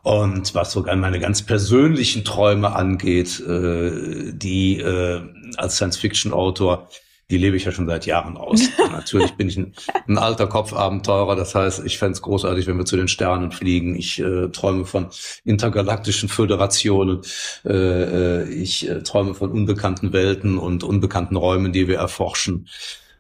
[0.02, 5.22] Und was sogar meine ganz persönlichen Träume angeht, äh, die äh,
[5.58, 6.88] als Science-Fiction-Autor
[7.30, 8.62] die lebe ich ja schon seit Jahren aus.
[8.92, 9.74] Natürlich bin ich ein,
[10.08, 11.36] ein, alter Kopfabenteurer.
[11.36, 13.96] Das heißt, ich fände es großartig, wenn wir zu den Sternen fliegen.
[13.96, 15.08] Ich äh, träume von
[15.44, 17.22] intergalaktischen Föderationen.
[17.66, 22.68] Äh, äh, ich äh, träume von unbekannten Welten und unbekannten Räumen, die wir erforschen.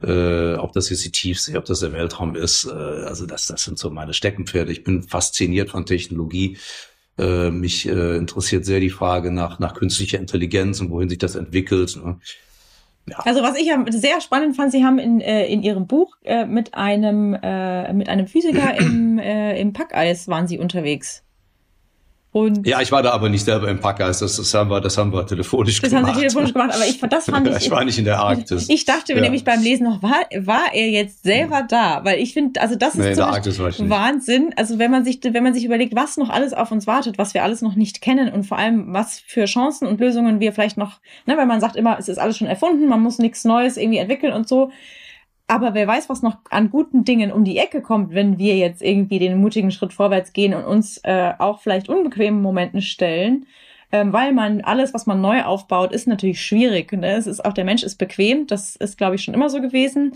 [0.01, 2.65] Äh, ob das jetzt die Tiefsee, ob das der Weltraum ist.
[2.65, 4.71] Äh, also das, das sind so meine Steckenpferde.
[4.71, 6.57] Ich bin fasziniert von Technologie.
[7.19, 11.35] Äh, mich äh, interessiert sehr die Frage nach, nach künstlicher Intelligenz und wohin sich das
[11.35, 11.99] entwickelt.
[12.03, 12.17] Ne?
[13.17, 16.73] Also was ich sehr spannend fand, Sie haben in, äh, in Ihrem Buch äh, mit
[16.73, 21.23] einem äh, mit einem Physiker im, äh, im Packeis waren Sie unterwegs.
[22.31, 24.21] Und ja, ich war da aber nicht selber im Packgeist.
[24.21, 26.03] Das, das, haben wir, das haben wir telefonisch das gemacht.
[26.03, 27.57] Das haben Sie telefonisch gemacht, aber ich, das fand ich.
[27.57, 28.69] ich war nicht in der Arktis.
[28.69, 29.21] Ich dachte ja.
[29.21, 32.01] nämlich beim Lesen noch, war, war er jetzt selber da?
[32.03, 33.17] Weil ich finde, also das nee, ist
[33.77, 34.53] zum Wahnsinn.
[34.57, 37.33] Also wenn man sich, wenn man sich überlegt, was noch alles auf uns wartet, was
[37.33, 40.77] wir alles noch nicht kennen und vor allem, was für Chancen und Lösungen wir vielleicht
[40.77, 43.75] noch, ne, weil man sagt immer, es ist alles schon erfunden, man muss nichts Neues
[43.75, 44.71] irgendwie entwickeln und so.
[45.49, 48.83] Aber wer weiß, was noch an guten Dingen um die Ecke kommt, wenn wir jetzt
[48.83, 53.47] irgendwie den mutigen Schritt vorwärts gehen und uns äh, auch vielleicht unbequemen Momenten stellen.
[53.91, 56.91] Ähm, weil man alles, was man neu aufbaut, ist natürlich schwierig.
[56.91, 57.13] Ne?
[57.13, 58.45] Es ist auch der Mensch ist bequem.
[58.45, 60.11] Das ist, glaube ich, schon immer so gewesen.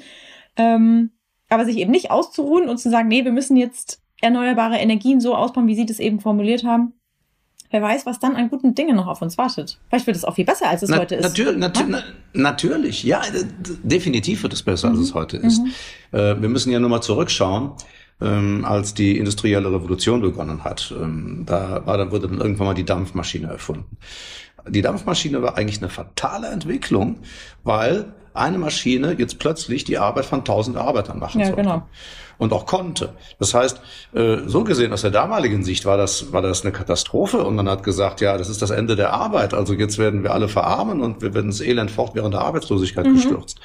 [0.56, 1.10] Ähm,
[1.50, 5.34] aber sich eben nicht auszuruhen und zu sagen, nee, wir müssen jetzt erneuerbare Energien so
[5.34, 6.94] ausbauen, wie Sie das eben formuliert haben,
[7.74, 9.80] wer weiß, was dann an guten Dingen noch auf uns wartet.
[9.90, 11.24] Vielleicht wird es auch viel besser, als es na, heute ist.
[11.24, 12.04] Natür natür na,
[12.34, 13.22] natürlich, ja,
[13.84, 14.96] definitiv wird es besser, mhm.
[14.96, 15.60] als es heute ist.
[15.60, 15.72] Mhm.
[16.18, 17.72] Äh, wir müssen ja nur mal zurückschauen.
[18.22, 22.74] Ähm, als die industrielle Revolution begonnen hat, ähm, da war, dann wurde dann irgendwann mal
[22.76, 23.98] die Dampfmaschine erfunden.
[24.70, 27.18] Die Dampfmaschine war eigentlich eine fatale Entwicklung,
[27.64, 31.62] weil eine Maschine jetzt plötzlich die Arbeit von tausend Arbeitern machen ja, sollte.
[31.62, 31.84] Genau
[32.38, 33.14] und auch konnte.
[33.40, 33.80] Das heißt,
[34.14, 37.70] äh, so gesehen aus der damaligen Sicht war das, war das eine Katastrophe und man
[37.70, 39.54] hat gesagt, ja, das ist das Ende der Arbeit.
[39.54, 43.16] Also jetzt werden wir alle verarmen und wir werden ins Elend fortwährende Arbeitslosigkeit mhm.
[43.16, 43.60] gestürzt.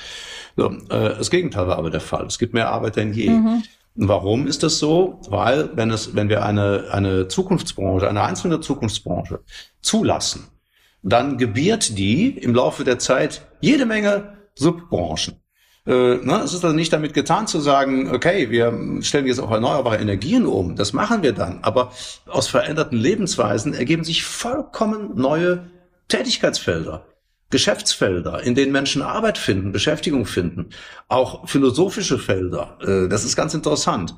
[0.57, 2.27] So, äh, das Gegenteil war aber der Fall.
[2.27, 3.31] Es gibt mehr Arbeit denn je.
[3.31, 3.63] Mhm.
[3.95, 5.21] Warum ist das so?
[5.29, 9.41] Weil, wenn es, wenn wir eine, eine Zukunftsbranche, eine einzelne Zukunftsbranche
[9.83, 10.47] zulassen,
[11.03, 15.37] dann gebiert die im Laufe der Zeit jede Menge Subbranchen.
[15.87, 19.51] Äh, ne, es ist also nicht damit getan zu sagen, okay, wir stellen jetzt auf
[19.51, 20.77] erneuerbare Energien um.
[20.77, 21.61] Das machen wir dann.
[21.63, 21.93] Aber
[22.27, 25.71] aus veränderten Lebensweisen ergeben sich vollkommen neue
[26.09, 27.07] Tätigkeitsfelder.
[27.51, 30.67] Geschäftsfelder, in denen Menschen Arbeit finden, Beschäftigung finden,
[31.09, 32.77] auch philosophische Felder.
[32.83, 34.15] Äh, das ist ganz interessant.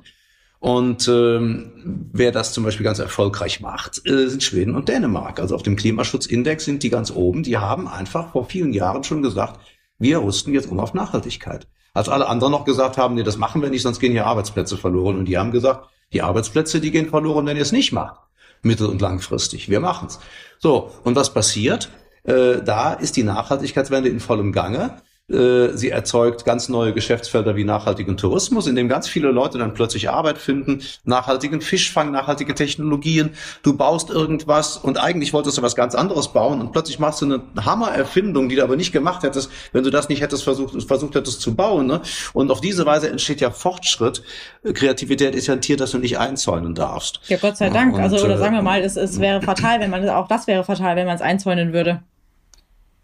[0.58, 5.38] Und ähm, wer das zum Beispiel ganz erfolgreich macht, äh, sind Schweden und Dänemark.
[5.38, 7.44] Also auf dem Klimaschutzindex sind die ganz oben.
[7.44, 9.60] Die haben einfach vor vielen Jahren schon gesagt,
[10.00, 11.68] wir rüsten jetzt um auf Nachhaltigkeit.
[11.92, 14.76] Als alle anderen noch gesagt haben, nee, das machen wir nicht, sonst gehen hier Arbeitsplätze
[14.76, 15.16] verloren.
[15.16, 18.18] Und die haben gesagt, die Arbeitsplätze, die gehen verloren, wenn ihr es nicht macht.
[18.62, 19.68] Mittel- und langfristig.
[19.68, 20.18] Wir machen's.
[20.58, 21.90] So, und was passiert?
[22.24, 25.00] Äh, da ist die Nachhaltigkeitswende in vollem Gange.
[25.30, 29.74] Äh, sie erzeugt ganz neue Geschäftsfelder wie nachhaltigen Tourismus, in dem ganz viele Leute dann
[29.74, 33.30] plötzlich Arbeit finden, nachhaltigen Fischfang, nachhaltige Technologien.
[33.62, 37.26] Du baust irgendwas und eigentlich wolltest du was ganz anderes bauen und plötzlich machst du
[37.26, 41.14] eine Hammererfindung, die du aber nicht gemacht hättest, wenn du das nicht hättest versucht, versucht
[41.14, 41.86] hättest zu bauen.
[41.86, 42.00] Ne?
[42.32, 44.22] Und auf diese Weise entsteht ja Fortschritt.
[44.64, 47.20] Kreativität ist ja ein Tier, das du nicht einzäunen darfst.
[47.28, 47.94] Ja, Gott sei Dank.
[47.94, 50.46] Und, also, oder sagen wir äh, mal, es, es wäre fatal, wenn man, auch das
[50.46, 52.02] wäre fatal, wenn man es einzäunen würde.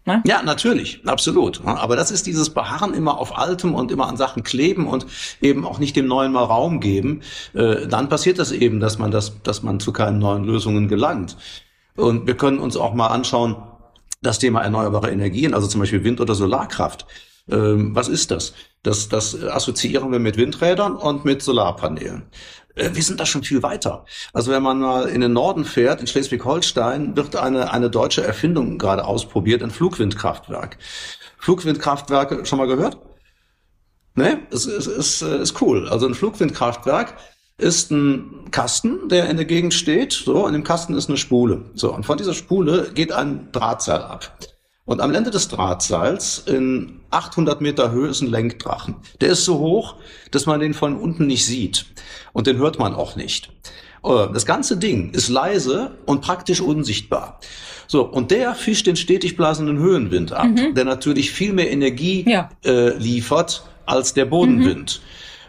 [0.07, 0.23] Ne?
[0.25, 1.61] Ja, natürlich, absolut.
[1.65, 5.05] Aber das ist dieses Beharren immer auf Altem und immer an Sachen kleben und
[5.41, 7.23] eben auch nicht dem Neuen mal Raum geben.
[7.53, 11.35] Äh, dann passiert das eben, dass man das, dass man zu keinen neuen Lösungen gelangt.
[11.97, 13.57] Und wir können uns auch mal anschauen,
[14.21, 17.05] das Thema erneuerbare Energien, also zum Beispiel Wind- oder Solarkraft.
[17.49, 18.53] Ähm, was ist das?
[18.83, 19.09] das?
[19.09, 22.23] Das assoziieren wir mit Windrädern und mit Solarpanelen.
[22.77, 24.05] Äh, wir sind da schon viel weiter.
[24.33, 28.77] Also wenn man mal in den Norden fährt, in Schleswig-Holstein, wird eine, eine deutsche Erfindung
[28.77, 30.77] gerade ausprobiert, ein Flugwindkraftwerk.
[31.37, 32.97] Flugwindkraftwerke schon mal gehört?
[34.15, 35.87] Ne, es ist, ist, ist cool.
[35.89, 37.15] Also ein Flugwindkraftwerk
[37.59, 40.13] ist ein Kasten, der in der Gegend steht.
[40.13, 41.65] So, in dem Kasten ist eine Spule.
[41.75, 44.37] So, und von dieser Spule geht ein Drahtseil ab.
[44.87, 48.95] Und am Ende des Drahtseils in 800 Meter Höhe ist ein Lenkdrachen.
[49.19, 49.95] Der ist so hoch,
[50.31, 51.87] dass man den von unten nicht sieht.
[52.31, 53.51] Und den hört man auch nicht.
[54.05, 57.41] Äh, das ganze Ding ist leise und praktisch unsichtbar.
[57.87, 60.73] So, und der fischt den stetig blasenden Höhenwind ab, mhm.
[60.73, 62.49] der natürlich viel mehr Energie ja.
[62.63, 65.01] äh, liefert als der Bodenwind.
[65.03, 65.07] Mhm.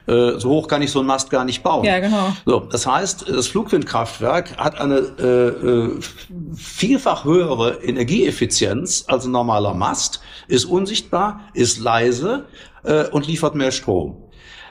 [0.08, 1.84] Äh, so hoch kann ich so einen Mast gar nicht bauen.
[1.84, 2.32] Ja, genau.
[2.46, 6.00] So, das heißt, das Flugwindkraftwerk hat eine äh, äh,
[6.56, 12.46] vielfach höhere Energieeffizienz als ein normaler Mast, ist unsichtbar, ist leise
[12.84, 14.16] äh, und liefert mehr Strom.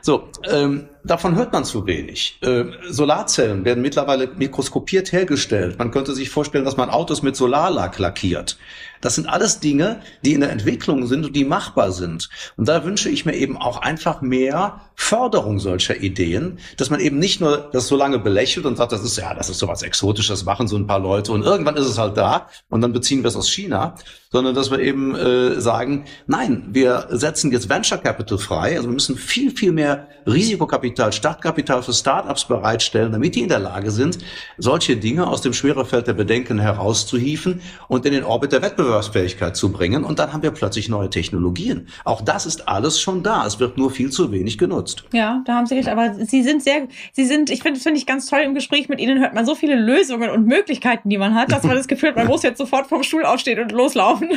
[0.01, 2.39] So, ähm, davon hört man zu wenig.
[2.41, 5.77] Äh, Solarzellen werden mittlerweile mikroskopiert hergestellt.
[5.79, 8.57] Man könnte sich vorstellen, dass man Autos mit Solarlack lackiert.
[9.01, 12.29] Das sind alles Dinge, die in der Entwicklung sind und die machbar sind.
[12.55, 17.19] Und da wünsche ich mir eben auch einfach mehr Förderung solcher Ideen, dass man eben
[17.19, 20.45] nicht nur das so lange belächelt und sagt, das ist ja, das ist sowas Exotisches,
[20.45, 23.27] machen so ein paar Leute und irgendwann ist es halt da und dann beziehen wir
[23.27, 23.95] es aus China,
[24.31, 28.93] sondern dass wir eben äh, sagen, nein, wir setzen jetzt Venture Capital frei, also wir
[28.93, 34.17] müssen viel, viel mehr Risikokapital, Startkapital für Startups bereitstellen, damit die in der Lage sind,
[34.57, 39.71] solche Dinge aus dem Schwerefeld der Bedenken herauszuhieven und in den Orbit der Wettbewerbsfähigkeit zu
[39.71, 40.03] bringen.
[40.03, 41.87] Und dann haben wir plötzlich neue Technologien.
[42.05, 43.45] Auch das ist alles schon da.
[43.45, 45.03] Es wird nur viel zu wenig genutzt.
[45.13, 45.89] Ja, da haben Sie recht.
[45.89, 48.89] Aber Sie sind sehr, Sie sind, ich finde, das finde ich ganz toll im Gespräch
[48.89, 51.87] mit Ihnen hört man so viele Lösungen und Möglichkeiten, die man hat, dass man das
[51.87, 54.29] Gefühl hat, man muss jetzt sofort vom Stuhl aufstehen und loslaufen.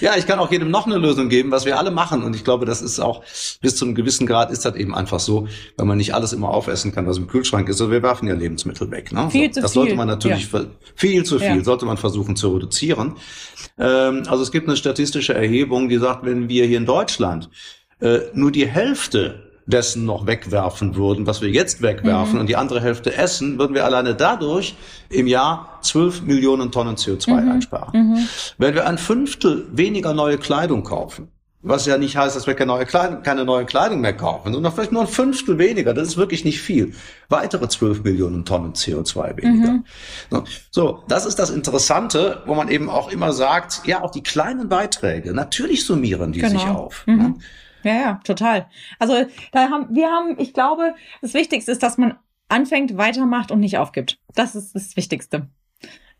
[0.00, 2.22] Ja, ich kann auch jedem noch eine Lösung geben, was wir alle machen.
[2.22, 3.22] Und ich glaube, das ist auch
[3.60, 6.48] bis zu einem gewissen Grad ist das eben einfach so, weil man nicht alles immer
[6.50, 7.80] aufessen kann, was im Kühlschrank ist.
[7.80, 9.12] Also wir werfen ja Lebensmittel weg.
[9.12, 9.30] Ne?
[9.30, 9.80] Viel zu das viel.
[9.82, 10.64] sollte man natürlich Ja.
[10.94, 11.64] viel zu viel Ja.
[11.64, 13.14] sollte man versuchen zu reduzieren.
[13.78, 17.48] Ähm, also es gibt eine statistische Erhebung, die sagt, wenn wir hier in Deutschland
[18.00, 22.80] äh, nur die Hälfte dessen noch wegwerfen würden, was wir jetzt wegwerfen, und die andere
[22.80, 24.74] Hälfte essen, würden wir alleine dadurch
[25.08, 28.28] im Jahr 12 Millionen Tonnen CO2 einsparen.
[28.58, 31.28] Wenn wir ein Fünftel weniger neue Kleidung kaufen,
[31.66, 34.70] was ja nicht heißt, dass wir keine neue Kleidung, keine neue Kleidung mehr kaufen, sondern
[34.70, 36.92] vielleicht nur ein Fünftel weniger, das ist wirklich nicht viel.
[37.30, 39.78] Weitere 12 Millionen Tonnen CO2 weniger.
[40.30, 44.22] So, So, das ist das Interessante, wo man eben auch immer sagt, ja, auch die
[44.22, 46.74] kleinen Beiträge, natürlich summieren die sich Genau.
[46.74, 47.02] auf.
[47.06, 47.16] Mhm.
[47.16, 47.34] ne?
[47.84, 48.66] Ja, ja, total.
[48.98, 52.16] Also da haben wir haben, ich glaube, das Wichtigste ist, dass man
[52.48, 54.18] anfängt, weitermacht und nicht aufgibt.
[54.34, 55.48] Das ist das Wichtigste.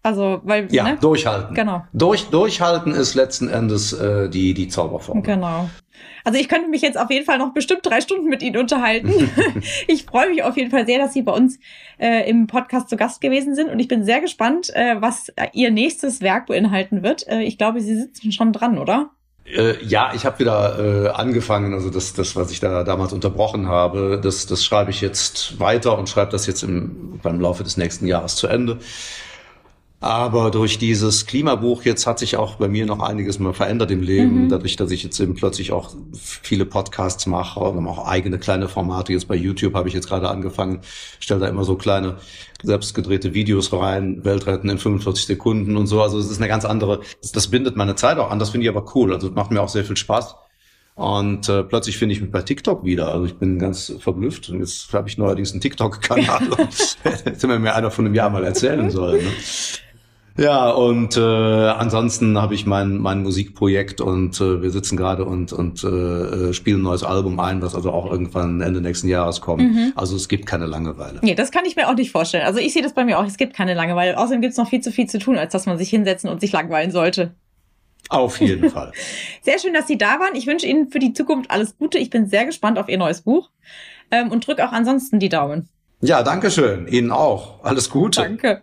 [0.05, 0.99] Also, weil, Ja, ne?
[1.01, 1.55] durchhalten.
[1.55, 1.83] Genau.
[1.95, 5.23] Durch, durchhalten ist letzten Endes äh, die, die Zauberformel.
[5.23, 5.71] Genau.
[6.25, 9.11] Also ich könnte mich jetzt auf jeden Fall noch bestimmt drei Stunden mit Ihnen unterhalten.
[9.89, 11.59] ich freue mich auf jeden Fall sehr, dass Sie bei uns
[11.99, 15.71] äh, im Podcast zu Gast gewesen sind und ich bin sehr gespannt, äh, was Ihr
[15.71, 17.27] nächstes Werk beinhalten wird.
[17.27, 19.11] Äh, ich glaube, Sie sitzen schon dran, oder?
[19.45, 23.69] Äh, ja, ich habe wieder äh, angefangen, also das, das, was ich da damals unterbrochen
[23.69, 27.77] habe, das, das schreibe ich jetzt weiter und schreibe das jetzt im, beim Laufe des
[27.77, 28.79] nächsten Jahres zu Ende.
[30.05, 34.03] Aber durch dieses Klimabuch jetzt hat sich auch bei mir noch einiges mal verändert im
[34.03, 34.49] Leben, Mhm.
[34.51, 39.15] dadurch, dass ich jetzt eben plötzlich auch viele Podcasts mache und auch eigene kleine Formate.
[39.15, 40.81] Jetzt bei YouTube habe ich jetzt gerade angefangen,
[41.21, 42.17] stelle da immer so kleine
[42.63, 46.03] selbstgedrehte Videos rein, Weltretten in 45 Sekunden und so.
[46.03, 47.01] Also es ist eine ganz andere,
[47.33, 48.39] das, bindet meine Zeit auch an.
[48.39, 49.15] Das finde ich aber cool.
[49.15, 50.35] Also macht mir auch sehr viel Spaß.
[50.97, 53.11] Und äh, plötzlich finde ich mich bei TikTok wieder.
[53.11, 54.51] Also ich bin ganz verblüfft.
[54.51, 56.43] Und jetzt habe ich neuerdings einen TikTok-Kanal.
[57.03, 59.25] Hätte mir mir einer von einem Jahr mal erzählen sollen.
[59.25, 59.31] Ne?
[60.37, 65.53] Ja, und äh, ansonsten habe ich mein, mein Musikprojekt und äh, wir sitzen gerade und,
[65.53, 69.63] und äh, spielen ein neues Album ein, was also auch irgendwann Ende nächsten Jahres kommt.
[69.63, 69.93] Mhm.
[69.95, 71.21] Also es gibt keine Langeweile.
[71.23, 72.45] Nee, das kann ich mir auch nicht vorstellen.
[72.45, 73.27] Also ich sehe das bei mir auch.
[73.27, 74.19] Es gibt keine Langeweile.
[74.19, 76.41] Außerdem gibt es noch viel zu viel zu tun, als dass man sich hinsetzen und
[76.41, 77.35] sich langweilen sollte.
[78.09, 78.93] Auf jeden Fall.
[79.43, 80.35] Sehr schön, dass Sie da waren.
[80.35, 81.99] Ich wünsche Ihnen für die Zukunft alles Gute.
[81.99, 83.51] Ich bin sehr gespannt auf Ihr neues Buch
[84.11, 85.69] ähm, und drücke auch ansonsten die Daumen.
[86.01, 86.87] Ja, danke schön.
[86.89, 87.65] Ihnen auch.
[87.65, 88.21] Alles Gute.
[88.21, 88.63] Danke.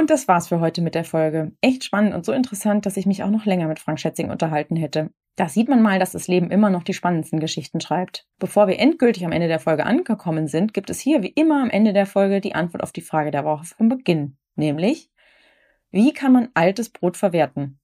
[0.00, 1.52] Und das war's für heute mit der Folge.
[1.60, 4.74] Echt spannend und so interessant, dass ich mich auch noch länger mit Frank Schätzing unterhalten
[4.74, 5.10] hätte.
[5.36, 8.26] Da sieht man mal, dass das Leben immer noch die spannendsten Geschichten schreibt.
[8.38, 11.68] Bevor wir endgültig am Ende der Folge angekommen sind, gibt es hier wie immer am
[11.68, 14.38] Ende der Folge die Antwort auf die Frage der Woche vom Beginn.
[14.56, 15.10] Nämlich,
[15.90, 17.78] wie kann man altes Brot verwerten?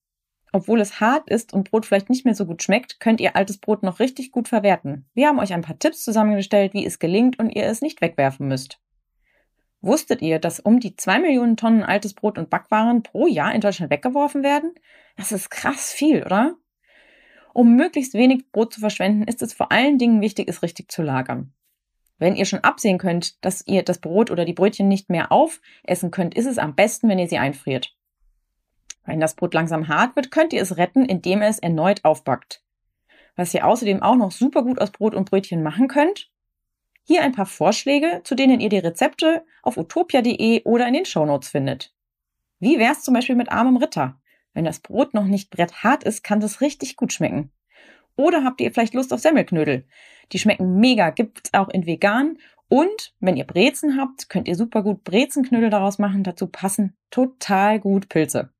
[0.54, 3.58] Obwohl es hart ist und Brot vielleicht nicht mehr so gut schmeckt, könnt ihr altes
[3.58, 5.04] Brot noch richtig gut verwerten.
[5.12, 8.48] Wir haben euch ein paar Tipps zusammengestellt, wie es gelingt und ihr es nicht wegwerfen
[8.48, 8.80] müsst.
[9.86, 13.60] Wusstet ihr, dass um die zwei Millionen Tonnen altes Brot und Backwaren pro Jahr in
[13.60, 14.74] Deutschland weggeworfen werden?
[15.16, 16.56] Das ist krass viel, oder?
[17.54, 21.02] Um möglichst wenig Brot zu verschwenden, ist es vor allen Dingen wichtig, es richtig zu
[21.02, 21.52] lagern.
[22.18, 26.10] Wenn ihr schon absehen könnt, dass ihr das Brot oder die Brötchen nicht mehr aufessen
[26.10, 27.94] könnt, ist es am besten, wenn ihr sie einfriert.
[29.04, 32.64] Wenn das Brot langsam hart wird, könnt ihr es retten, indem ihr es erneut aufbackt.
[33.36, 36.32] Was ihr außerdem auch noch super gut aus Brot und Brötchen machen könnt,
[37.06, 41.48] hier ein paar Vorschläge, zu denen ihr die Rezepte auf utopia.de oder in den Shownotes
[41.48, 41.94] findet.
[42.58, 44.20] Wie wär's zum Beispiel mit armem Ritter?
[44.54, 47.52] Wenn das Brot noch nicht bretthart ist, kann das richtig gut schmecken.
[48.16, 49.86] Oder habt ihr vielleicht Lust auf Semmelknödel?
[50.32, 52.38] Die schmecken mega, gibt's auch in vegan.
[52.68, 56.24] Und wenn ihr Brezen habt, könnt ihr super gut Brezenknödel daraus machen.
[56.24, 58.50] Dazu passen total gut Pilze.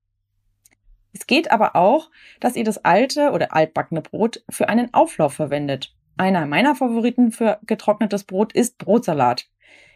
[1.13, 5.96] Es geht aber auch, dass ihr das alte oder altbackene Brot für einen Auflauf verwendet.
[6.17, 9.49] Einer meiner Favoriten für getrocknetes Brot ist Brotsalat.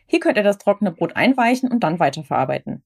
[0.06, 2.82] Hier könnt ihr das trockene Brot einweichen und dann weiterverarbeiten.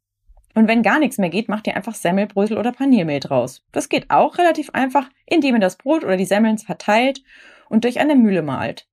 [0.55, 3.65] Und wenn gar nichts mehr geht, macht ihr einfach Semmelbrösel oder Paniermehl draus.
[3.73, 7.23] Das geht auch relativ einfach, indem ihr das Brot oder die Semmeln verteilt
[7.69, 8.87] und durch eine Mühle malt.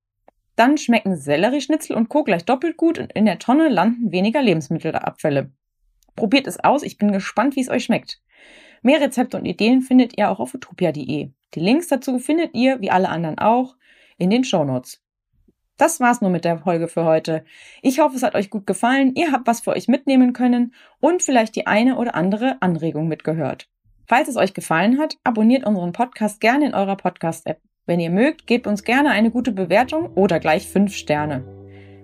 [0.55, 2.23] Dann schmecken Sellerieschnitzel und Co.
[2.23, 5.51] gleich doppelt gut und in der Tonne landen weniger Lebensmittelabfälle.
[6.15, 8.21] Probiert es aus, ich bin gespannt, wie es euch schmeckt.
[8.81, 11.29] Mehr Rezepte und Ideen findet ihr auch auf utopia.de.
[11.53, 13.75] Die Links dazu findet ihr, wie alle anderen auch,
[14.21, 15.01] in den Shownotes.
[15.77, 17.43] Das war's nur mit der Folge für heute.
[17.81, 21.23] Ich hoffe, es hat euch gut gefallen, ihr habt was für euch mitnehmen können und
[21.23, 23.67] vielleicht die eine oder andere Anregung mitgehört.
[24.05, 27.59] Falls es euch gefallen hat, abonniert unseren Podcast gerne in eurer Podcast-App.
[27.87, 31.43] Wenn ihr mögt, gebt uns gerne eine gute Bewertung oder gleich fünf Sterne.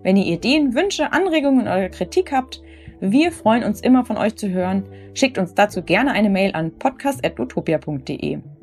[0.01, 2.63] Wenn ihr Ideen, Wünsche, Anregungen oder Kritik habt,
[2.99, 4.86] wir freuen uns immer von euch zu hören.
[5.13, 8.56] Schickt uns dazu gerne eine Mail an podcast.utopia.de.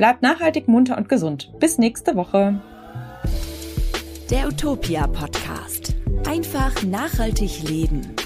[0.00, 1.52] Bleibt nachhaltig, munter und gesund.
[1.58, 2.58] Bis nächste Woche.
[4.30, 5.94] Der Utopia Podcast.
[6.26, 8.16] Einfach nachhaltig leben.